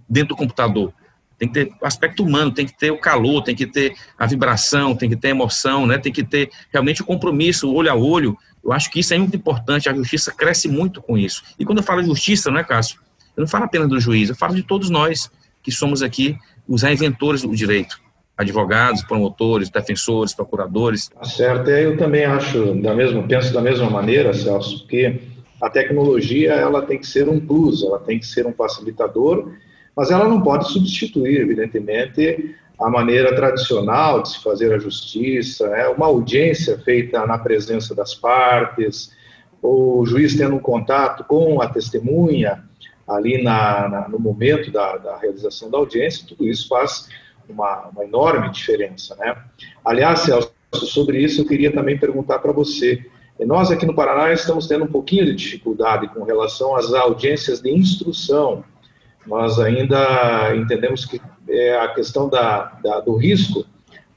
dentro 0.08 0.30
do 0.30 0.36
computador. 0.36 0.92
Tem 1.38 1.48
que 1.48 1.54
ter 1.54 1.72
aspecto 1.82 2.24
humano, 2.24 2.50
tem 2.50 2.66
que 2.66 2.76
ter 2.76 2.90
o 2.90 2.98
calor, 2.98 3.42
tem 3.44 3.54
que 3.54 3.64
ter 3.64 3.94
a 4.18 4.26
vibração, 4.26 4.96
tem 4.96 5.08
que 5.08 5.16
ter 5.16 5.28
a 5.28 5.30
emoção, 5.30 5.86
né? 5.86 5.96
tem 5.96 6.12
que 6.12 6.24
ter 6.24 6.50
realmente 6.72 7.00
o 7.00 7.04
compromisso, 7.04 7.72
olho 7.72 7.90
a 7.90 7.94
olho. 7.94 8.36
Eu 8.64 8.72
acho 8.72 8.90
que 8.90 8.98
isso 8.98 9.14
é 9.14 9.18
muito 9.18 9.36
importante, 9.36 9.88
a 9.88 9.94
justiça 9.94 10.32
cresce 10.32 10.66
muito 10.66 11.00
com 11.00 11.16
isso. 11.16 11.44
E 11.56 11.64
quando 11.64 11.78
eu 11.78 11.84
falo 11.84 12.02
justiça, 12.02 12.50
né, 12.50 12.64
Cássio, 12.64 12.98
eu 13.36 13.42
não 13.42 13.46
falo 13.48 13.64
apenas 13.64 13.88
do 13.88 14.00
juiz, 14.00 14.28
eu 14.28 14.34
falo 14.34 14.54
de 14.54 14.64
todos 14.64 14.90
nós 14.90 15.30
que 15.62 15.70
somos 15.70 16.02
aqui 16.02 16.36
os 16.66 16.82
reinventores 16.82 17.42
do 17.42 17.54
direito 17.54 18.00
advogados, 18.38 19.02
promotores, 19.02 19.68
defensores, 19.68 20.32
procuradores. 20.32 21.08
Tá 21.08 21.24
certo, 21.24 21.68
eu 21.70 21.96
também 21.96 22.24
acho 22.24 22.80
da 22.80 22.94
mesma, 22.94 23.22
penso 23.24 23.52
da 23.52 23.60
mesma 23.60 23.90
maneira, 23.90 24.32
Celso, 24.32 24.86
que 24.86 25.20
a 25.60 25.68
tecnologia 25.68 26.52
ela 26.52 26.82
tem 26.82 26.98
que 26.98 27.06
ser 27.06 27.28
um 27.28 27.40
plus, 27.40 27.82
ela 27.82 27.98
tem 27.98 28.20
que 28.20 28.26
ser 28.26 28.46
um 28.46 28.52
facilitador, 28.52 29.52
mas 29.96 30.12
ela 30.12 30.28
não 30.28 30.40
pode 30.40 30.70
substituir, 30.72 31.40
evidentemente, 31.40 32.54
a 32.80 32.88
maneira 32.88 33.34
tradicional 33.34 34.22
de 34.22 34.28
se 34.30 34.42
fazer 34.42 34.72
a 34.72 34.78
justiça, 34.78 35.68
né? 35.68 35.88
uma 35.88 36.06
audiência 36.06 36.78
feita 36.78 37.26
na 37.26 37.36
presença 37.36 37.92
das 37.92 38.14
partes, 38.14 39.10
o 39.60 40.06
juiz 40.06 40.36
tendo 40.36 40.54
um 40.54 40.60
contato 40.60 41.24
com 41.24 41.60
a 41.60 41.68
testemunha 41.68 42.62
ali 43.08 43.42
na, 43.42 43.88
na 43.88 44.08
no 44.08 44.20
momento 44.20 44.70
da, 44.70 44.96
da, 44.96 45.16
realização 45.16 45.68
da 45.68 45.78
audiência, 45.78 46.26
tudo 46.28 46.46
isso 46.46 46.68
faz 46.68 47.08
uma, 47.52 47.88
uma 47.88 48.04
enorme 48.04 48.50
diferença. 48.50 49.16
Né? 49.16 49.36
Aliás, 49.84 50.20
Celso, 50.20 50.52
sobre 50.74 51.22
isso 51.22 51.40
eu 51.42 51.46
queria 51.46 51.72
também 51.72 51.98
perguntar 51.98 52.38
para 52.38 52.52
você. 52.52 53.04
Nós 53.40 53.70
aqui 53.70 53.86
no 53.86 53.94
Paraná 53.94 54.32
estamos 54.32 54.66
tendo 54.66 54.84
um 54.84 54.88
pouquinho 54.88 55.24
de 55.24 55.34
dificuldade 55.34 56.08
com 56.08 56.24
relação 56.24 56.74
às 56.74 56.92
audiências 56.92 57.60
de 57.60 57.70
instrução. 57.70 58.64
Nós 59.26 59.60
ainda 59.60 60.54
entendemos 60.56 61.04
que 61.04 61.20
é 61.48 61.78
a 61.78 61.88
questão 61.88 62.28
da, 62.28 62.78
da, 62.82 63.00
do 63.00 63.14
risco 63.14 63.64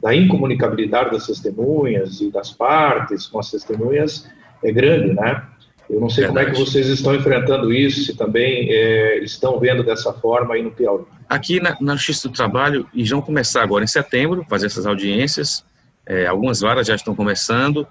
da 0.02 0.16
incomunicabilidade 0.16 1.12
das 1.12 1.28
testemunhas 1.28 2.20
e 2.22 2.32
das 2.32 2.52
partes 2.52 3.28
com 3.28 3.40
as 3.40 3.52
testemunhas 3.52 4.28
é 4.64 4.72
grande, 4.72 5.14
né? 5.14 5.44
Eu 5.92 6.00
não 6.00 6.10
sei 6.10 6.24
Verdade. 6.24 6.52
como 6.52 6.58
é 6.58 6.66
que 6.66 6.72
vocês 6.72 6.88
estão 6.88 7.14
enfrentando 7.14 7.74
isso, 7.74 8.06
se 8.06 8.16
também 8.16 8.70
é, 8.72 9.20
estão 9.20 9.60
vendo 9.60 9.84
dessa 9.84 10.14
forma 10.14 10.54
aí 10.54 10.64
no 10.64 10.72
Piauí. 10.72 11.04
Aqui 11.28 11.60
na, 11.60 11.78
na 11.82 11.96
Justiça 11.98 12.30
do 12.30 12.34
Trabalho, 12.34 12.88
e 12.94 13.04
vão 13.04 13.22
começar 13.22 13.62
agora 13.62 13.84
em 13.84 13.88
setembro, 13.88 14.46
fazer 14.50 14.68
essas 14.68 14.86
audiências, 14.86 15.66
é, 16.06 16.26
algumas 16.28 16.62
varas 16.62 16.88
já 16.88 16.96
estão 16.96 17.14
começando, 17.14 17.86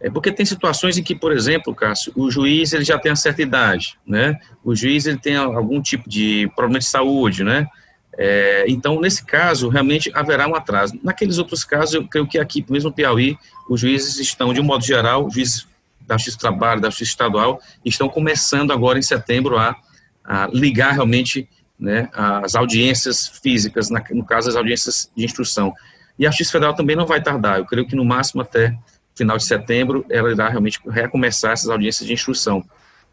é 0.00 0.10
porque 0.10 0.32
tem 0.32 0.44
situações 0.44 0.98
em 0.98 1.02
que, 1.02 1.14
por 1.14 1.32
exemplo, 1.32 1.74
Cássio, 1.74 2.12
o 2.16 2.28
juiz 2.28 2.72
ele 2.72 2.84
já 2.84 2.98
tem 2.98 3.10
uma 3.10 3.16
certa 3.16 3.40
idade, 3.40 3.96
né? 4.06 4.38
O 4.64 4.74
juiz 4.74 5.06
ele 5.06 5.18
tem 5.18 5.36
algum 5.36 5.80
tipo 5.80 6.08
de 6.08 6.50
problema 6.56 6.80
de 6.80 6.86
saúde, 6.86 7.44
né? 7.44 7.68
É, 8.16 8.64
então, 8.66 9.00
nesse 9.00 9.24
caso, 9.24 9.68
realmente 9.68 10.10
haverá 10.12 10.48
um 10.48 10.56
atraso. 10.56 10.98
Naqueles 11.04 11.38
outros 11.38 11.62
casos, 11.62 11.94
eu 11.94 12.06
creio 12.06 12.26
que 12.26 12.36
aqui, 12.36 12.66
mesmo 12.68 12.90
no 12.90 12.94
Piauí, 12.94 13.38
os 13.70 13.80
juízes 13.80 14.18
estão, 14.18 14.52
de 14.52 14.60
um 14.60 14.64
modo 14.64 14.84
geral, 14.84 15.30
juízes 15.30 15.67
da 16.08 16.16
Justiça 16.16 16.38
do 16.38 16.40
Trabalho, 16.40 16.80
da 16.80 16.88
Justiça 16.88 17.12
Estadual, 17.12 17.60
estão 17.84 18.08
começando 18.08 18.72
agora 18.72 18.98
em 18.98 19.02
setembro 19.02 19.58
a, 19.58 19.76
a 20.24 20.48
ligar 20.52 20.92
realmente 20.92 21.48
né, 21.78 22.08
as 22.12 22.54
audiências 22.54 23.28
físicas, 23.42 23.90
na, 23.90 24.02
no 24.10 24.24
caso, 24.24 24.48
as 24.48 24.56
audiências 24.56 25.12
de 25.14 25.24
instrução. 25.24 25.72
E 26.18 26.26
a 26.26 26.30
Justiça 26.30 26.52
Federal 26.52 26.74
também 26.74 26.96
não 26.96 27.06
vai 27.06 27.22
tardar, 27.22 27.58
eu 27.58 27.66
creio 27.66 27.86
que 27.86 27.94
no 27.94 28.04
máximo 28.04 28.40
até 28.40 28.76
final 29.14 29.36
de 29.36 29.44
setembro 29.44 30.04
ela 30.08 30.30
irá 30.32 30.48
realmente 30.48 30.80
recomeçar 30.88 31.52
essas 31.52 31.68
audiências 31.68 32.06
de 32.06 32.14
instrução, 32.14 32.64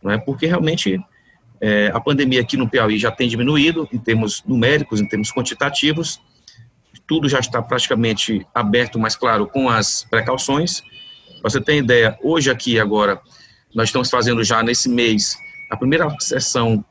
não 0.01 0.11
é? 0.11 0.17
Porque 0.17 0.45
realmente 0.45 0.99
é, 1.59 1.91
a 1.93 1.99
pandemia 1.99 2.41
aqui 2.41 2.55
no 2.55 2.69
Piauí 2.69 2.97
já 2.97 3.11
tem 3.11 3.27
diminuído 3.27 3.89
em 3.91 3.97
termos 3.97 4.43
numéricos, 4.45 5.01
em 5.01 5.07
termos 5.07 5.31
quantitativos, 5.31 6.21
tudo 7.07 7.29
já 7.29 7.39
está 7.39 7.61
praticamente 7.61 8.45
aberto, 8.53 8.99
mas 8.99 9.15
claro, 9.15 9.47
com 9.47 9.69
as 9.69 10.03
precauções. 10.09 10.83
Você 11.45 11.61
tem 11.61 11.77
ideia, 11.77 12.17
hoje 12.23 12.49
aqui 12.49 12.79
agora, 12.79 13.21
nós 13.73 13.89
estamos 13.89 14.09
fazendo 14.09 14.43
já 14.43 14.63
nesse 14.63 14.89
mês 14.89 15.37
a 15.69 15.77
primeira 15.77 16.09
sessão 16.19 16.83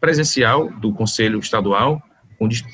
presencial 0.00 0.68
do 0.68 0.92
Conselho 0.92 1.38
Estadual, 1.38 2.02
onde 2.40 2.64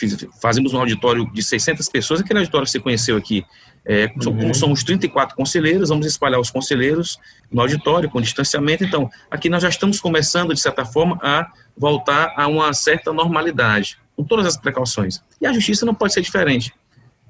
fazemos 0.41 0.73
um 0.73 0.79
auditório 0.79 1.31
de 1.31 1.43
600 1.43 1.87
pessoas, 1.91 2.21
aquele 2.21 2.39
auditório 2.39 2.65
que 2.65 2.73
você 2.73 2.81
conheceu 2.81 3.19
aqui, 3.19 3.45
é, 3.85 4.11
uhum. 4.27 4.53
Somos 4.53 4.85
34 4.85 5.35
conselheiros, 5.35 5.89
vamos 5.89 6.07
espalhar 6.07 6.39
os 6.39 6.51
conselheiros 6.51 7.19
no 7.51 7.63
auditório, 7.63 8.11
com 8.11 8.21
distanciamento. 8.21 8.85
Então, 8.85 9.11
aqui 9.31 9.49
nós 9.49 9.63
já 9.63 9.69
estamos 9.71 9.99
começando, 9.99 10.53
de 10.53 10.61
certa 10.61 10.85
forma, 10.85 11.19
a 11.23 11.51
voltar 11.75 12.35
a 12.37 12.47
uma 12.47 12.73
certa 12.75 13.15
normalidade, 13.15 13.99
com 14.15 14.23
todas 14.23 14.45
as 14.45 14.59
precauções. 14.59 15.23
E 15.41 15.47
a 15.47 15.53
justiça 15.55 15.87
não 15.87 15.95
pode 15.95 16.13
ser 16.13 16.21
diferente. 16.21 16.71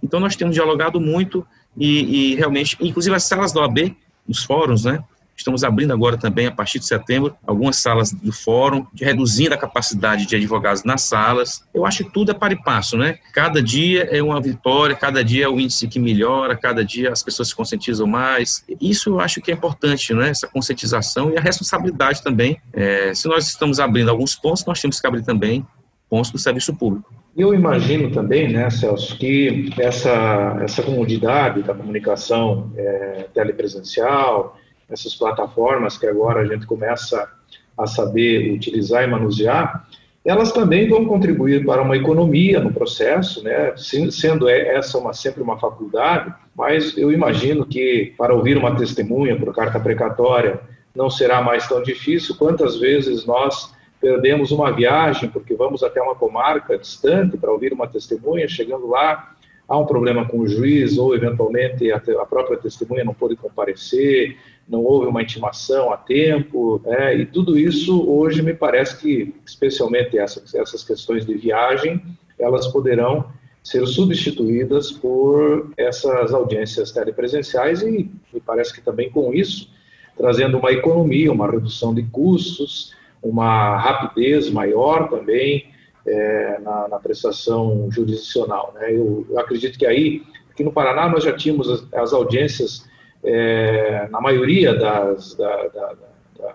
Então, 0.02 0.18
nós 0.18 0.34
temos 0.34 0.54
dialogado 0.54 1.00
muito 1.00 1.46
e, 1.76 2.32
e 2.32 2.34
realmente, 2.34 2.76
inclusive 2.80 3.14
as 3.14 3.24
salas 3.24 3.52
da 3.52 3.60
OAB, 3.60 3.96
os 4.28 4.44
fóruns, 4.44 4.84
né? 4.84 5.02
Estamos 5.38 5.62
abrindo 5.62 5.92
agora 5.92 6.18
também, 6.18 6.48
a 6.48 6.50
partir 6.50 6.80
de 6.80 6.84
setembro, 6.84 7.36
algumas 7.46 7.76
salas 7.76 8.10
do 8.10 8.32
fórum, 8.32 8.84
reduzindo 9.00 9.54
a 9.54 9.56
capacidade 9.56 10.26
de 10.26 10.34
advogados 10.34 10.82
nas 10.82 11.02
salas. 11.02 11.62
Eu 11.72 11.86
acho 11.86 12.02
que 12.02 12.12
tudo 12.12 12.32
é 12.32 12.34
para 12.34 12.54
e 12.54 12.60
passo, 12.60 12.98
né? 12.98 13.20
Cada 13.32 13.62
dia 13.62 14.08
é 14.10 14.20
uma 14.20 14.40
vitória, 14.40 14.96
cada 14.96 15.22
dia 15.22 15.44
é 15.44 15.48
o 15.48 15.60
índice 15.60 15.86
que 15.86 16.00
melhora, 16.00 16.56
cada 16.56 16.84
dia 16.84 17.12
as 17.12 17.22
pessoas 17.22 17.50
se 17.50 17.54
conscientizam 17.54 18.04
mais. 18.04 18.64
Isso 18.80 19.10
eu 19.10 19.20
acho 19.20 19.40
que 19.40 19.52
é 19.52 19.54
importante, 19.54 20.12
né? 20.12 20.30
Essa 20.30 20.48
conscientização 20.48 21.32
e 21.32 21.38
a 21.38 21.40
responsabilidade 21.40 22.20
também. 22.20 22.60
É, 22.72 23.14
se 23.14 23.28
nós 23.28 23.46
estamos 23.46 23.78
abrindo 23.78 24.10
alguns 24.10 24.34
pontos, 24.34 24.64
nós 24.66 24.80
temos 24.80 25.00
que 25.00 25.06
abrir 25.06 25.22
também 25.22 25.64
pontos 26.10 26.32
do 26.32 26.38
serviço 26.38 26.74
público. 26.74 27.14
Eu 27.38 27.54
imagino 27.54 28.10
também, 28.10 28.52
né, 28.52 28.68
Celso, 28.68 29.16
que 29.16 29.70
essa, 29.78 30.58
essa 30.60 30.82
comodidade 30.82 31.62
da 31.62 31.72
comunicação 31.72 32.72
é, 32.76 33.26
telepresencial, 33.32 34.58
essas 34.90 35.14
plataformas 35.14 35.96
que 35.96 36.08
agora 36.08 36.40
a 36.40 36.44
gente 36.44 36.66
começa 36.66 37.30
a 37.76 37.86
saber 37.86 38.52
utilizar 38.52 39.04
e 39.04 39.06
manusear, 39.06 39.86
elas 40.24 40.50
também 40.50 40.88
vão 40.88 41.06
contribuir 41.06 41.64
para 41.64 41.80
uma 41.80 41.96
economia 41.96 42.58
no 42.58 42.72
processo, 42.72 43.40
né? 43.44 43.72
sendo 43.76 44.48
essa 44.48 44.98
uma, 44.98 45.12
sempre 45.12 45.40
uma 45.40 45.60
faculdade, 45.60 46.34
mas 46.56 46.98
eu 46.98 47.12
imagino 47.12 47.64
que 47.64 48.14
para 48.18 48.34
ouvir 48.34 48.58
uma 48.58 48.74
testemunha 48.74 49.38
por 49.38 49.54
carta 49.54 49.78
precatória 49.78 50.58
não 50.92 51.08
será 51.08 51.40
mais 51.40 51.68
tão 51.68 51.84
difícil. 51.84 52.34
Quantas 52.36 52.80
vezes 52.80 53.24
nós 53.24 53.77
perdemos 54.00 54.50
uma 54.50 54.70
viagem 54.70 55.28
porque 55.28 55.54
vamos 55.54 55.82
até 55.82 56.00
uma 56.00 56.14
comarca 56.14 56.78
distante 56.78 57.36
para 57.36 57.52
ouvir 57.52 57.72
uma 57.72 57.86
testemunha, 57.86 58.48
chegando 58.48 58.86
lá 58.86 59.34
há 59.68 59.76
um 59.76 59.84
problema 59.84 60.26
com 60.26 60.38
o 60.38 60.48
juiz 60.48 60.96
ou 60.96 61.14
eventualmente 61.14 61.92
a, 61.92 62.00
própria 62.24 62.56
testemunha 62.56 63.04
não 63.04 63.12
pôde 63.12 63.36
comparecer, 63.36 64.36
não 64.66 64.82
houve 64.82 65.06
uma 65.06 65.22
intimação 65.22 65.92
a 65.92 65.96
tempo, 65.96 66.80
é, 66.86 67.16
e 67.16 67.26
tudo 67.26 67.58
isso 67.58 68.08
hoje 68.10 68.42
me 68.42 68.54
parece 68.54 68.98
que, 68.98 69.34
especialmente 69.44 70.18
essas, 70.18 70.54
essas 70.54 70.82
questões 70.82 71.26
de 71.26 71.34
viagem, 71.34 72.02
elas 72.38 72.66
poderão 72.68 73.26
ser 73.62 73.86
substituídas 73.86 74.90
por 74.90 75.70
essas 75.76 76.32
audiências 76.32 76.90
telepresenciais 76.90 77.82
e 77.82 78.10
me 78.32 78.40
parece 78.40 78.72
que 78.72 78.80
também 78.80 79.10
com 79.10 79.34
isso 79.34 79.70
trazendo 80.16 80.58
uma 80.58 80.72
economia, 80.72 81.30
uma 81.30 81.48
redução 81.48 81.94
de 81.94 82.02
custos, 82.02 82.92
uma 83.22 83.76
rapidez 83.76 84.50
maior 84.50 85.08
também 85.08 85.66
é, 86.06 86.58
na, 86.60 86.88
na, 86.88 86.98
prestação 86.98 87.88
jurisdicional. 87.90 88.72
Né? 88.74 88.92
Eu, 88.92 89.26
eu, 89.28 89.38
acredito 89.38 89.78
que 89.78 89.86
aí, 89.86 90.22
aqui 90.50 90.64
no 90.64 90.72
Paraná, 90.72 91.08
nós 91.08 91.24
já 91.24 91.32
tínhamos 91.32 91.68
as, 91.68 91.92
as 91.92 92.12
audiências 92.12 92.88
é, 93.24 94.08
na 94.10 94.20
maioria 94.20 94.74
das, 94.74 95.34
da, 95.34 95.66
da, 95.68 95.92
da, 96.38 96.54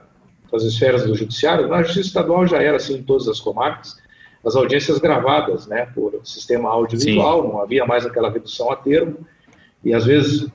das 0.51 0.63
esferas 0.63 1.05
do 1.05 1.15
judiciário, 1.15 1.67
na 1.67 1.84
justiça 1.84 2.08
estadual 2.08 2.48
já 2.48 2.62
era 2.62 2.77
assim 2.77 2.98
em 2.98 3.03
todas 3.03 3.27
as 3.27 3.39
comarcas, 3.39 4.01
as 4.46 4.55
audiências 4.55 5.00
gravadas, 5.00 5.67
né, 5.67 5.88
por 5.93 6.20
sistema 6.24 6.70
audiovisual, 6.70 7.41
Sim. 7.41 7.48
não 7.48 7.62
havia 7.62 7.86
mais 7.86 8.05
aquela 8.05 8.29
redução 8.29 8.72
a 8.72 8.75
termo, 8.75 9.25
e 9.83 9.93
às 9.93 10.05
vezes, 10.05 10.47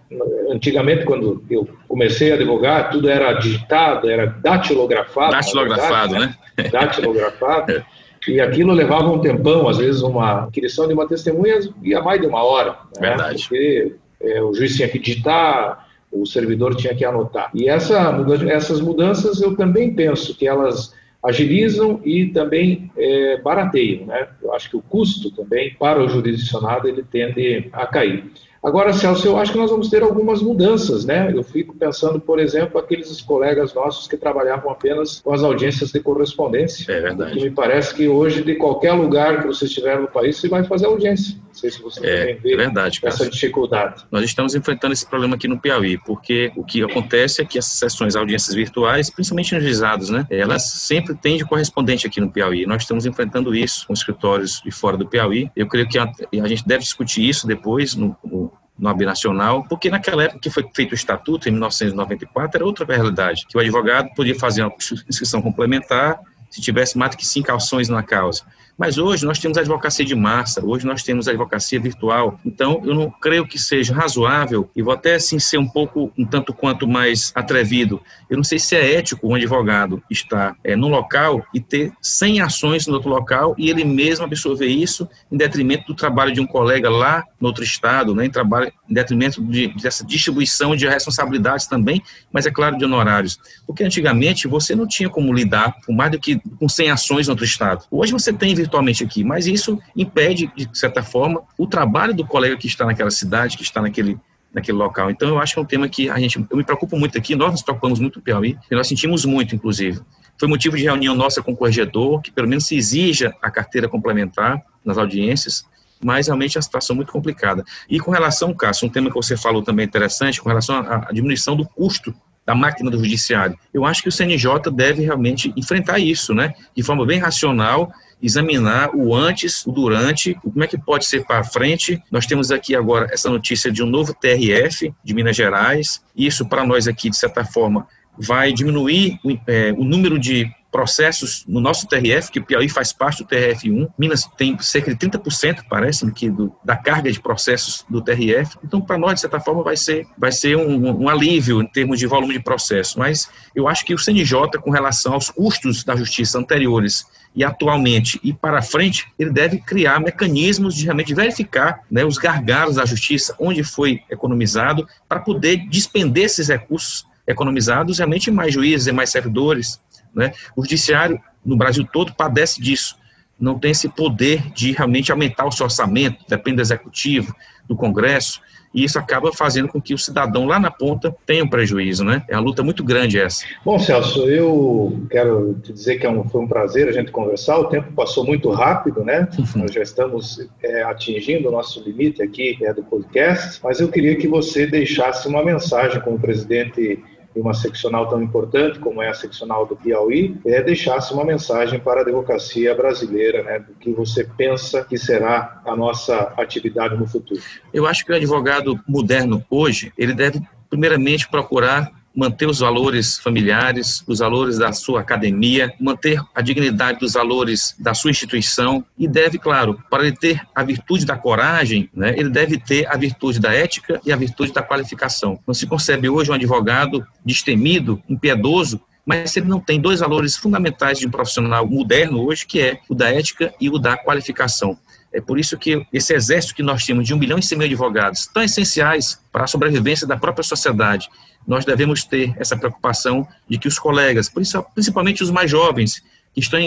antigamente, 0.50 1.04
quando 1.04 1.42
eu 1.50 1.68
comecei 1.87 2.32
a 2.32 2.35
advogar, 2.35 2.90
tudo 2.90 3.11
era 3.11 3.35
digitado, 3.35 4.08
era 4.08 4.26
datilografado. 4.26 5.32
Datilografado, 5.32 6.12
verdade, 6.14 6.37
né? 6.56 6.68
Datilografado. 6.73 7.85
e 8.26 8.40
aquilo 8.40 8.73
levava 8.73 9.11
um 9.11 9.20
tempão, 9.20 9.68
às 9.68 9.76
vezes 9.76 10.00
uma 10.00 10.44
aquisição 10.44 10.88
de 10.88 10.94
uma 10.94 11.06
testemunha 11.06 11.58
ia 11.82 12.00
mais 12.00 12.20
de 12.20 12.26
uma 12.26 12.42
hora. 12.42 12.78
Né? 12.97 13.08
Verdade. 13.08 13.42
Porque 13.42 13.97
é, 14.20 14.42
o 14.42 14.54
juiz 14.54 14.75
tinha 14.75 14.88
que 14.88 14.99
digitar, 14.99 15.87
o 16.11 16.25
servidor 16.25 16.75
tinha 16.75 16.94
que 16.94 17.04
anotar. 17.04 17.50
E 17.54 17.68
essa, 17.68 18.16
essas 18.49 18.80
mudanças 18.80 19.42
eu 19.42 19.54
também 19.54 19.94
penso 19.94 20.35
que 20.35 20.49
elas 20.49 20.97
agilizam 21.23 22.00
e 22.04 22.26
também 22.26 22.90
é, 22.97 23.37
barateiam, 23.42 24.06
né? 24.06 24.28
Eu 24.42 24.54
acho 24.54 24.70
que 24.70 24.76
o 24.76 24.82
custo 24.82 25.30
também 25.32 25.75
para 25.75 26.02
o 26.02 26.08
jurisdicionado 26.08 26.88
ele 26.88 27.02
tende 27.02 27.68
a 27.73 27.87
cair. 27.87 28.25
Agora, 28.62 28.93
Celso, 28.93 29.27
eu 29.27 29.38
acho 29.38 29.53
que 29.53 29.59
nós 29.59 29.71
vamos 29.71 29.88
ter 29.88 30.03
algumas 30.03 30.43
mudanças, 30.43 31.05
né? 31.05 31.33
Eu 31.33 31.43
fico 31.43 31.77
pensando, 31.77 32.21
por 32.21 32.38
exemplo, 32.38 32.79
aqueles 32.79 33.21
colegas 33.23 33.73
nossos 33.73 34.09
que 34.09 34.17
trabalhavam 34.17 34.71
apenas 34.71 35.21
com 35.21 35.33
as 35.33 35.43
audiências 35.43 35.93
de 35.93 36.00
correspondência. 36.00 36.91
É 36.91 37.00
verdade. 37.00 37.35
Que 37.35 37.45
me 37.45 37.50
parece 37.50 37.95
que 37.95 38.09
hoje, 38.09 38.43
de 38.43 38.57
qualquer 38.57 38.93
lugar 38.93 39.41
que 39.41 39.47
você 39.47 39.65
estiver 39.65 40.00
no 40.00 40.09
país, 40.09 40.37
você 40.37 40.49
vai 40.49 40.65
fazer 40.65 40.87
audiência. 40.87 41.37
Não 41.47 41.55
sei 41.55 41.71
se 41.71 41.83
você 41.83 42.07
é, 42.07 42.19
também 42.19 42.37
vê 42.37 42.55
é 42.55 42.57
verdade, 42.57 43.00
essa 43.03 43.29
dificuldade. 43.29 44.05
Nós 44.11 44.25
estamos 44.25 44.55
enfrentando 44.55 44.93
esse 44.93 45.09
problema 45.09 45.37
aqui 45.37 45.49
no 45.49 45.59
Piauí, 45.59 45.99
porque 45.99 46.53
o 46.57 46.65
que 46.65 46.83
acontece 46.83 47.41
é 47.43 47.45
que 47.45 47.59
essas 47.59 47.73
sessões, 47.73 48.15
audiências 48.15 48.55
virtuais, 48.55 49.11
principalmente 49.11 49.55
nos 49.55 49.65
juizados, 49.65 50.11
né? 50.11 50.27
Elas 50.31 50.71
sempre 50.71 51.15
têm 51.15 51.37
de 51.37 51.45
correspondente 51.45 52.07
aqui 52.07 52.21
no 52.21 52.31
Piauí. 52.31 52.67
Nós 52.67 52.83
estamos 52.83 53.07
enfrentando 53.07 53.55
isso 53.55 53.87
com 53.87 53.93
escritórios 53.93 54.61
de 54.65 54.71
fora 54.71 54.97
do 54.97 55.07
Piauí. 55.07 55.50
Eu 55.57 55.67
creio 55.67 55.88
que 55.88 55.99
a, 55.99 56.05
a 56.05 56.49
gente 56.49 56.67
deve 56.67 56.83
discutir 56.83 57.29
isso 57.29 57.47
depois 57.47 57.95
no, 57.95 58.17
no 58.25 58.48
no 58.78 58.88
AB 58.88 59.04
Nacional, 59.04 59.64
porque 59.68 59.90
naquela 59.90 60.25
época 60.25 60.40
que 60.40 60.50
foi 60.50 60.64
feito 60.75 60.92
o 60.92 60.94
estatuto, 60.94 61.49
em 61.49 61.52
1994, 61.52 62.58
era 62.58 62.64
outra 62.64 62.87
realidade, 62.87 63.47
que 63.49 63.56
o 63.56 63.61
advogado 63.61 64.08
podia 64.14 64.38
fazer 64.38 64.62
uma 64.62 64.73
inscrição 65.08 65.42
complementar 65.42 66.20
se 66.50 66.61
tivesse 66.61 66.97
mais 66.97 67.14
que 67.14 67.26
cinco 67.26 67.52
ações 67.52 67.88
na 67.88 68.02
causa. 68.02 68.44
Mas 68.78 68.97
hoje 68.97 69.26
nós 69.26 69.40
temos 69.40 69.58
advocacia 69.58 70.04
de 70.04 70.14
massa, 70.14 70.64
hoje 70.64 70.87
nós 70.87 71.02
temos 71.02 71.26
advocacia 71.26 71.80
virtual. 71.80 72.38
Então, 72.47 72.80
eu 72.85 72.94
não 72.94 73.11
creio 73.11 73.44
que 73.44 73.58
seja 73.58 73.92
razoável, 73.92 74.70
e 74.76 74.80
vou 74.80 74.94
até 74.94 75.16
assim 75.16 75.40
ser 75.40 75.58
um 75.58 75.66
pouco, 75.66 76.12
um 76.16 76.25
tanto 76.25 76.54
quanto 76.54 76.87
mais 76.87 77.32
atrevido. 77.35 78.00
Eu 78.30 78.37
não 78.37 78.44
sei 78.44 78.61
se 78.61 78.76
é 78.76 78.94
ético 78.94 79.28
um 79.28 79.35
advogado 79.35 80.00
estar 80.08 80.54
é, 80.62 80.76
no 80.76 80.87
local 80.87 81.44
e 81.52 81.61
ter 81.61 81.92
100 82.00 82.40
ações 82.40 82.87
no 82.87 82.94
outro 82.94 83.08
local 83.08 83.56
e 83.58 83.68
ele 83.68 83.85
mesmo 83.85 84.25
absorver 84.25 84.68
isso 84.68 85.08
em 85.32 85.37
detrimento 85.37 85.88
do 85.88 85.94
trabalho 85.94 86.32
de 86.32 86.40
um 86.40 86.47
colega 86.47 86.88
lá 86.88 87.25
no 87.40 87.49
outro 87.49 87.64
estado, 87.64 88.14
né, 88.14 88.26
em, 88.26 88.30
trabalho, 88.30 88.73
em 88.88 88.94
detrimento 88.94 89.42
de, 89.42 89.68
dessa 89.75 90.04
distribuição 90.04 90.76
de 90.76 90.87
responsabilidades 90.87 91.66
também, 91.66 92.00
mas 92.32 92.47
é 92.47 92.50
claro 92.50 92.78
de 92.78 92.85
honorários. 92.85 93.40
Porque 93.66 93.82
antigamente 93.82 94.47
você 94.47 94.76
não 94.76 94.87
tinha 94.87 95.08
como 95.08 95.32
lidar 95.32 95.75
com 95.85 95.92
mais 95.92 96.12
do 96.12 96.18
que 96.20 96.40
com 96.61 96.68
100 96.68 96.90
ações 96.90 97.26
no 97.26 97.32
outro 97.32 97.44
estado. 97.44 97.85
Hoje 97.90 98.12
você 98.12 98.32
tem 98.32 98.54
virtualmente 98.69 99.03
aqui, 99.03 99.25
mas 99.25 99.47
isso 99.47 99.79
impede, 99.97 100.53
de 100.55 100.69
certa 100.79 101.03
forma, 101.03 101.43
o 101.57 101.67
trabalho 101.67 102.15
do 102.15 102.27
colega 102.27 102.57
que 102.57 102.67
está 102.67 102.85
naquela 102.85 103.11
cidade, 103.11 103.57
que 103.57 103.63
está 103.63 103.81
naquele 103.81 104.19
naquele 104.53 104.79
local. 104.79 105.11
Então, 105.11 105.29
eu 105.29 105.39
acho 105.39 105.53
que 105.53 105.59
é 105.59 105.63
um 105.63 105.67
tema 105.67 105.89
que 105.89 106.09
a 106.09 106.19
gente, 106.19 106.39
eu 106.51 106.57
me 106.57 106.65
preocupo 106.65 106.99
muito 106.99 107.19
aqui, 107.19 107.35
nós 107.35 107.53
nos 107.53 107.63
preocupamos 107.63 108.01
muito 108.01 108.17
no 108.19 108.23
Piauí, 108.23 108.57
e 108.71 108.75
nós 108.75 108.89
sentimos 108.89 109.27
muito, 109.27 109.55
inclusive. 109.55 110.01
Foi 110.39 110.49
motivo 110.49 110.77
de 110.77 110.85
reunião 110.85 111.15
nossa 111.15 111.43
com 111.43 111.53
o 111.53 111.57
corregedor, 111.57 112.23
que 112.23 112.31
pelo 112.31 112.49
menos 112.49 112.67
se 112.67 112.75
exija 112.75 113.35
a 113.43 113.51
carteira 113.51 113.89
complementar 113.89 114.63
nas 114.83 114.97
audiências, 114.97 115.65
mas 116.03 116.29
realmente 116.29 116.59
a 116.59 116.63
situação 116.63 116.95
é 116.95 116.97
muito 116.97 117.13
complicada. 117.13 117.63
E 117.91 117.99
com 117.99 118.11
relação, 118.11 118.55
Cássio, 118.55 118.87
um 118.87 118.91
tema 118.91 119.11
que 119.11 119.17
você 119.17 119.37
falou 119.37 119.63
também 119.63 119.85
interessante, 119.85 120.41
com 120.41 120.49
relação 120.49 120.79
à 120.79 121.11
diminuição 121.13 121.57
do 121.57 121.67
custo 121.67 122.15
da 122.47 122.55
máquina 122.55 122.91
do 122.91 122.97
judiciário. 122.97 123.59
Eu 123.75 123.85
acho 123.85 124.03
que 124.03 124.09
o 124.09 124.13
CNJ 124.13 124.71
deve 124.73 125.03
realmente 125.03 125.53
enfrentar 125.55 125.99
isso, 125.99 126.33
né? 126.33 126.55
De 126.75 126.83
forma 126.83 127.05
bem 127.05 127.19
racional, 127.19 127.93
examinar 128.23 128.95
o 128.95 129.15
antes, 129.15 129.65
o 129.67 129.73
durante, 129.73 130.35
como 130.35 130.65
é 130.65 130.67
que 130.67 130.79
pode 130.79 131.07
ser 131.07 131.25
para 131.25 131.45
frente. 131.45 132.03
Nós 132.11 132.27
temos 132.27 132.51
aqui 132.51 132.75
agora 132.75 133.09
essa 133.13 133.31
notícia 133.31 133.71
de 133.71 133.83
um 133.83 133.87
novo 133.87 134.15
TRF 134.15 134.93
de 135.03 135.15
Minas 135.15 135.37
Gerais. 135.37 136.03
Isso 136.17 136.47
para 136.47 136.65
nós 136.65 136.89
aqui, 136.89 137.11
de 137.11 137.17
certa 137.17 137.45
forma, 137.45 137.87
vai 138.19 138.53
diminuir 138.53 139.19
o, 139.25 139.39
é, 139.47 139.73
o 139.73 139.85
número 139.85 140.19
de 140.19 140.51
processos 140.71 141.45
no 141.47 141.61
nosso 141.61 141.87
TRF, 141.87 142.31
que 142.31 142.39
o 142.39 142.45
Piauí 142.45 142.69
faz 142.69 142.93
parte 142.93 143.23
do 143.23 143.29
TRF1, 143.29 143.89
Minas 143.99 144.29
tem 144.37 144.59
cerca 144.61 144.95
de 144.95 145.09
30%, 145.09 145.65
parece, 145.69 146.11
que 146.13 146.31
do, 146.31 146.55
da 146.63 146.77
carga 146.77 147.11
de 147.11 147.21
processos 147.21 147.85
do 147.89 148.03
TRF. 148.03 148.59
Então, 148.63 148.81
para 148.81 148.99
nós, 148.99 149.15
de 149.15 149.21
certa 149.21 149.41
forma, 149.41 149.63
vai 149.63 149.77
ser, 149.77 150.07
vai 150.17 150.31
ser 150.31 150.57
um, 150.57 151.03
um, 151.05 151.09
alívio 151.09 151.63
em 151.63 151.67
termos 151.67 151.99
de 151.99 152.07
volume 152.07 152.35
de 152.35 152.41
processo. 152.41 152.99
Mas 152.99 153.31
eu 153.55 153.67
acho 153.67 153.85
que 153.85 153.95
o 153.95 153.99
CNJ, 153.99 154.59
com 154.61 154.71
relação 154.71 155.15
aos 155.15 155.31
custos 155.31 155.85
da 155.85 155.97
justiça 155.97 156.39
anteriores 156.39 157.07
e 157.35 157.44
atualmente 157.44 158.18
e 158.23 158.32
para 158.32 158.62
frente, 158.62 159.06
ele 159.18 159.30
deve 159.30 159.58
criar 159.58 160.00
mecanismos 160.00 160.75
de 160.75 160.85
realmente 160.85 161.14
verificar 161.14 161.80
né, 161.90 162.04
os 162.04 162.18
gargalos 162.18 162.76
da 162.76 162.85
justiça, 162.85 163.35
onde 163.38 163.62
foi 163.62 164.02
economizado, 164.11 164.88
para 165.08 165.20
poder 165.20 165.68
despender 165.68 166.25
esses 166.25 166.49
recursos 166.49 167.06
economizados 167.26 167.99
realmente 167.99 168.30
em 168.30 168.32
mais 168.32 168.52
juízes, 168.54 168.87
em 168.87 168.92
mais 168.92 169.11
servidores, 169.11 169.80
né? 170.14 170.32
O 170.56 170.62
judiciário 170.62 171.20
no 171.44 171.56
Brasil 171.56 171.87
todo 171.92 172.14
padece 172.14 172.61
disso. 172.61 172.97
Não 173.38 173.58
tem 173.58 173.70
esse 173.70 173.88
poder 173.88 174.50
de 174.52 174.73
realmente 174.73 175.12
aumentar 175.12 175.47
o 175.47 175.52
seu 175.52 175.64
orçamento, 175.64 176.25
depende 176.28 176.56
do 176.56 176.62
executivo, 176.62 177.35
do 177.68 177.76
Congresso, 177.76 178.40
e 178.75 178.85
isso 178.85 178.99
acaba 178.99 179.33
fazendo 179.33 179.69
com 179.69 179.81
que 179.81 179.95
o 179.95 179.99
cidadão 179.99 180.47
lá 180.47 180.59
na 180.59 180.71
ponta 180.71 181.15
tenha 181.27 181.45
um 181.45 181.49
prejuízo, 181.49 182.05
né? 182.05 182.23
É 182.29 182.37
uma 182.37 182.43
luta 182.43 182.63
muito 182.63 182.85
grande 182.85 183.19
essa. 183.19 183.45
Bom, 183.65 183.79
Celso, 183.79 184.29
eu 184.29 185.01
quero 185.11 185.55
te 185.63 185.73
dizer 185.73 185.99
que 185.99 186.07
é 186.07 186.11
um, 186.11 186.29
foi 186.29 186.43
um 186.43 186.49
prazer 186.49 186.89
a 186.89 186.93
gente 186.93 187.11
conversar. 187.11 187.59
O 187.59 187.65
tempo 187.65 187.93
passou 187.93 188.25
muito 188.25 188.50
rápido, 188.50 189.04
né? 189.04 189.28
Nós 189.57 189.73
já 189.73 189.83
estamos 189.83 190.47
é, 190.63 190.83
atingindo 190.83 191.49
o 191.49 191.52
nosso 191.52 191.83
limite 191.83 192.23
aqui 192.23 192.59
é, 192.63 192.73
do 192.73 192.83
podcast, 192.83 193.61
mas 193.63 193.81
eu 193.81 193.89
queria 193.89 194.17
que 194.17 194.28
você 194.28 194.67
deixasse 194.67 195.26
uma 195.28 195.45
mensagem 195.45 196.00
como 196.00 196.19
presidente 196.19 197.02
de 197.39 197.43
uma 197.43 197.55
seccional 197.55 198.09
tão 198.09 198.21
importante 198.21 198.81
como 198.81 199.01
é 199.01 199.09
a 199.09 199.15
seccional 199.15 199.65
do 199.65 199.77
Piauí, 199.77 200.37
é, 200.45 200.61
deixasse 200.61 201.15
uma 201.15 201.25
mensagem 201.25 201.79
para 201.79 202.01
a 202.01 202.03
advocacia 202.03 202.75
brasileira, 202.75 203.45
né, 203.45 203.61
do 203.61 203.75
que 203.75 203.93
você 203.93 204.25
pensa 204.37 204.85
que 204.85 204.99
será 204.99 205.63
a 205.65 205.77
nossa 205.77 206.35
atividade 206.37 206.97
no 206.97 207.07
futuro. 207.07 207.41
Eu 207.73 207.87
acho 207.87 208.05
que 208.05 208.11
o 208.11 208.17
advogado 208.17 208.81
moderno 208.89 209.45
hoje, 209.49 209.93
ele 209.97 210.13
deve 210.13 210.43
primeiramente 210.69 211.29
procurar 211.29 211.93
manter 212.19 212.47
os 212.47 212.59
valores 212.59 213.17
familiares, 213.17 214.02
os 214.04 214.19
valores 214.19 214.59
da 214.59 214.73
sua 214.73 215.02
academia, 215.02 215.73
manter 215.78 216.21
a 216.35 216.43
dignidade 216.43 216.99
dos 216.99 217.13
valores 217.13 217.76
da 217.78 217.95
sua 217.95 218.11
instituição 218.11 218.85
e 218.99 219.07
deve, 219.07 219.39
claro, 219.39 219.81
para 219.89 220.04
ele 220.04 220.17
ter 220.17 220.43
a 220.52 220.65
virtude 220.65 221.07
da 221.07 221.17
coragem, 221.17 221.89
né, 221.95 222.15
ele 222.19 222.28
deve 222.28 222.59
ter 222.59 222.89
a 222.89 222.97
virtude 222.97 223.39
da 223.39 223.54
ética 223.54 224.00
e 224.04 224.13
a 224.13 224.17
virtude 224.17 224.52
da 224.52 224.63
qualificação. 224.63 225.39
Não 225.47 225.54
se 225.54 225.65
concebe 225.65 226.09
hoje 226.09 226.33
um 226.33 226.35
advogado 226.35 227.07
destemido, 227.25 228.02
impiedoso, 228.09 228.81
mas 229.07 229.37
ele 229.37 229.47
não 229.47 229.61
tem 229.61 229.81
dois 229.81 230.00
valores 230.00 230.37
fundamentais 230.37 230.99
de 230.99 231.07
um 231.07 231.11
profissional 231.11 231.69
moderno 231.69 232.21
hoje, 232.21 232.45
que 232.45 232.61
é 232.61 232.81
o 232.89 232.97
da 232.97 233.15
ética 233.15 233.54
e 233.61 233.71
o 233.71 233.78
da 233.78 233.97
qualificação. 233.97 234.76
É 235.19 235.21
por 235.21 235.37
isso 235.37 235.59
que 235.59 235.85
esse 235.93 236.15
exército 236.15 236.54
que 236.54 236.63
nós 236.63 236.87
temos 236.87 237.04
de 237.04 237.13
um 237.13 237.19
bilhão 237.19 237.39
e 237.39 237.43
cem 237.43 237.59
mil 237.59 237.67
advogados, 237.67 238.28
tão 238.28 238.41
essenciais 238.41 239.21
para 239.33 239.45
a 239.45 239.47
sobrevivência 239.49 240.07
da 240.07 240.17
própria 240.17 240.45
sociedade, 240.45 241.09
nós 241.45 241.65
devemos 241.65 242.04
ter 242.04 242.33
essa 242.39 242.57
preocupação 242.57 243.26
de 243.49 243.59
que 243.59 243.67
os 243.67 243.81
colegas, 243.81 244.31
principalmente 244.75 245.23
os 245.25 245.31
mais 245.31 245.50
jovens, 245.50 246.04
que 246.33 246.39
estão 246.39 246.61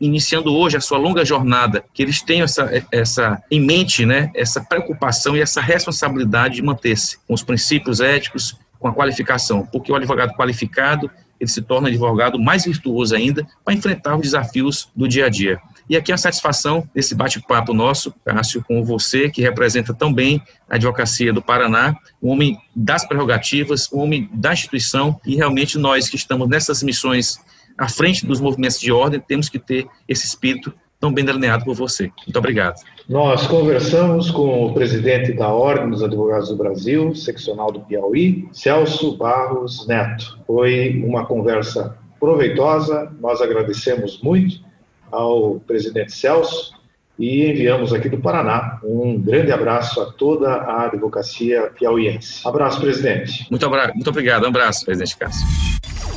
iniciando 0.00 0.54
hoje 0.54 0.76
a 0.76 0.80
sua 0.80 0.98
longa 0.98 1.24
jornada, 1.24 1.84
que 1.92 2.00
eles 2.00 2.22
tenham 2.22 2.44
essa, 2.44 2.70
essa 2.92 3.42
em 3.50 3.60
mente, 3.60 4.06
né, 4.06 4.30
essa 4.36 4.60
preocupação 4.60 5.36
e 5.36 5.40
essa 5.40 5.60
responsabilidade 5.60 6.56
de 6.56 6.62
manter-se 6.62 7.18
com 7.26 7.34
os 7.34 7.42
princípios 7.42 8.00
éticos, 8.00 8.56
com 8.78 8.86
a 8.86 8.92
qualificação, 8.92 9.66
porque 9.66 9.90
o 9.90 9.96
advogado 9.96 10.32
qualificado 10.34 11.10
ele 11.40 11.50
se 11.50 11.60
torna 11.60 11.88
advogado 11.88 12.38
mais 12.38 12.64
virtuoso 12.66 13.16
ainda 13.16 13.44
para 13.64 13.74
enfrentar 13.74 14.14
os 14.14 14.22
desafios 14.22 14.88
do 14.94 15.08
dia 15.08 15.26
a 15.26 15.28
dia. 15.28 15.60
E 15.88 15.96
aqui 15.96 16.12
a 16.12 16.16
satisfação 16.16 16.88
desse 16.94 17.14
bate-papo 17.14 17.72
nosso, 17.72 18.12
Cássio, 18.24 18.64
com 18.66 18.84
você, 18.84 19.30
que 19.30 19.40
representa 19.40 19.94
tão 19.94 20.12
bem 20.12 20.42
a 20.68 20.74
advocacia 20.74 21.32
do 21.32 21.40
Paraná, 21.40 21.94
um 22.20 22.30
homem 22.30 22.58
das 22.74 23.06
prerrogativas, 23.06 23.88
um 23.92 24.00
homem 24.00 24.28
da 24.32 24.52
instituição, 24.52 25.20
e 25.24 25.36
realmente 25.36 25.78
nós 25.78 26.08
que 26.08 26.16
estamos 26.16 26.48
nessas 26.48 26.82
missões 26.82 27.38
à 27.78 27.88
frente 27.88 28.26
dos 28.26 28.40
movimentos 28.40 28.80
de 28.80 28.90
ordem, 28.90 29.20
temos 29.20 29.48
que 29.48 29.58
ter 29.58 29.86
esse 30.08 30.26
espírito 30.26 30.72
tão 30.98 31.12
bem 31.12 31.24
delineado 31.24 31.64
por 31.64 31.74
você. 31.74 32.10
Muito 32.26 32.38
obrigado. 32.38 32.80
Nós 33.08 33.46
conversamos 33.46 34.30
com 34.30 34.66
o 34.66 34.74
presidente 34.74 35.32
da 35.32 35.48
Ordem 35.48 35.90
dos 35.90 36.02
Advogados 36.02 36.48
do 36.48 36.56
Brasil, 36.56 37.14
seccional 37.14 37.70
do 37.70 37.80
Piauí, 37.80 38.48
Celso 38.50 39.16
Barros 39.16 39.86
Neto. 39.86 40.38
Foi 40.46 41.02
uma 41.06 41.26
conversa 41.26 41.96
proveitosa, 42.18 43.12
nós 43.20 43.40
agradecemos 43.40 44.20
muito 44.20 44.65
ao 45.10 45.60
presidente 45.60 46.12
Celso 46.12 46.74
e 47.18 47.50
enviamos 47.50 47.92
aqui 47.92 48.08
do 48.08 48.18
Paraná 48.18 48.78
um 48.82 49.18
grande 49.18 49.50
abraço 49.52 50.00
a 50.00 50.06
toda 50.12 50.50
a 50.50 50.84
advocacia 50.84 51.70
piauiense. 51.78 52.46
Abraço, 52.46 52.80
presidente. 52.80 53.46
Muito, 53.50 53.68
muito 53.94 54.10
obrigado. 54.10 54.44
Um 54.44 54.48
abraço, 54.48 54.84
presidente 54.84 55.16
Cássio. 55.16 55.46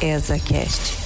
ESACast. 0.01 0.98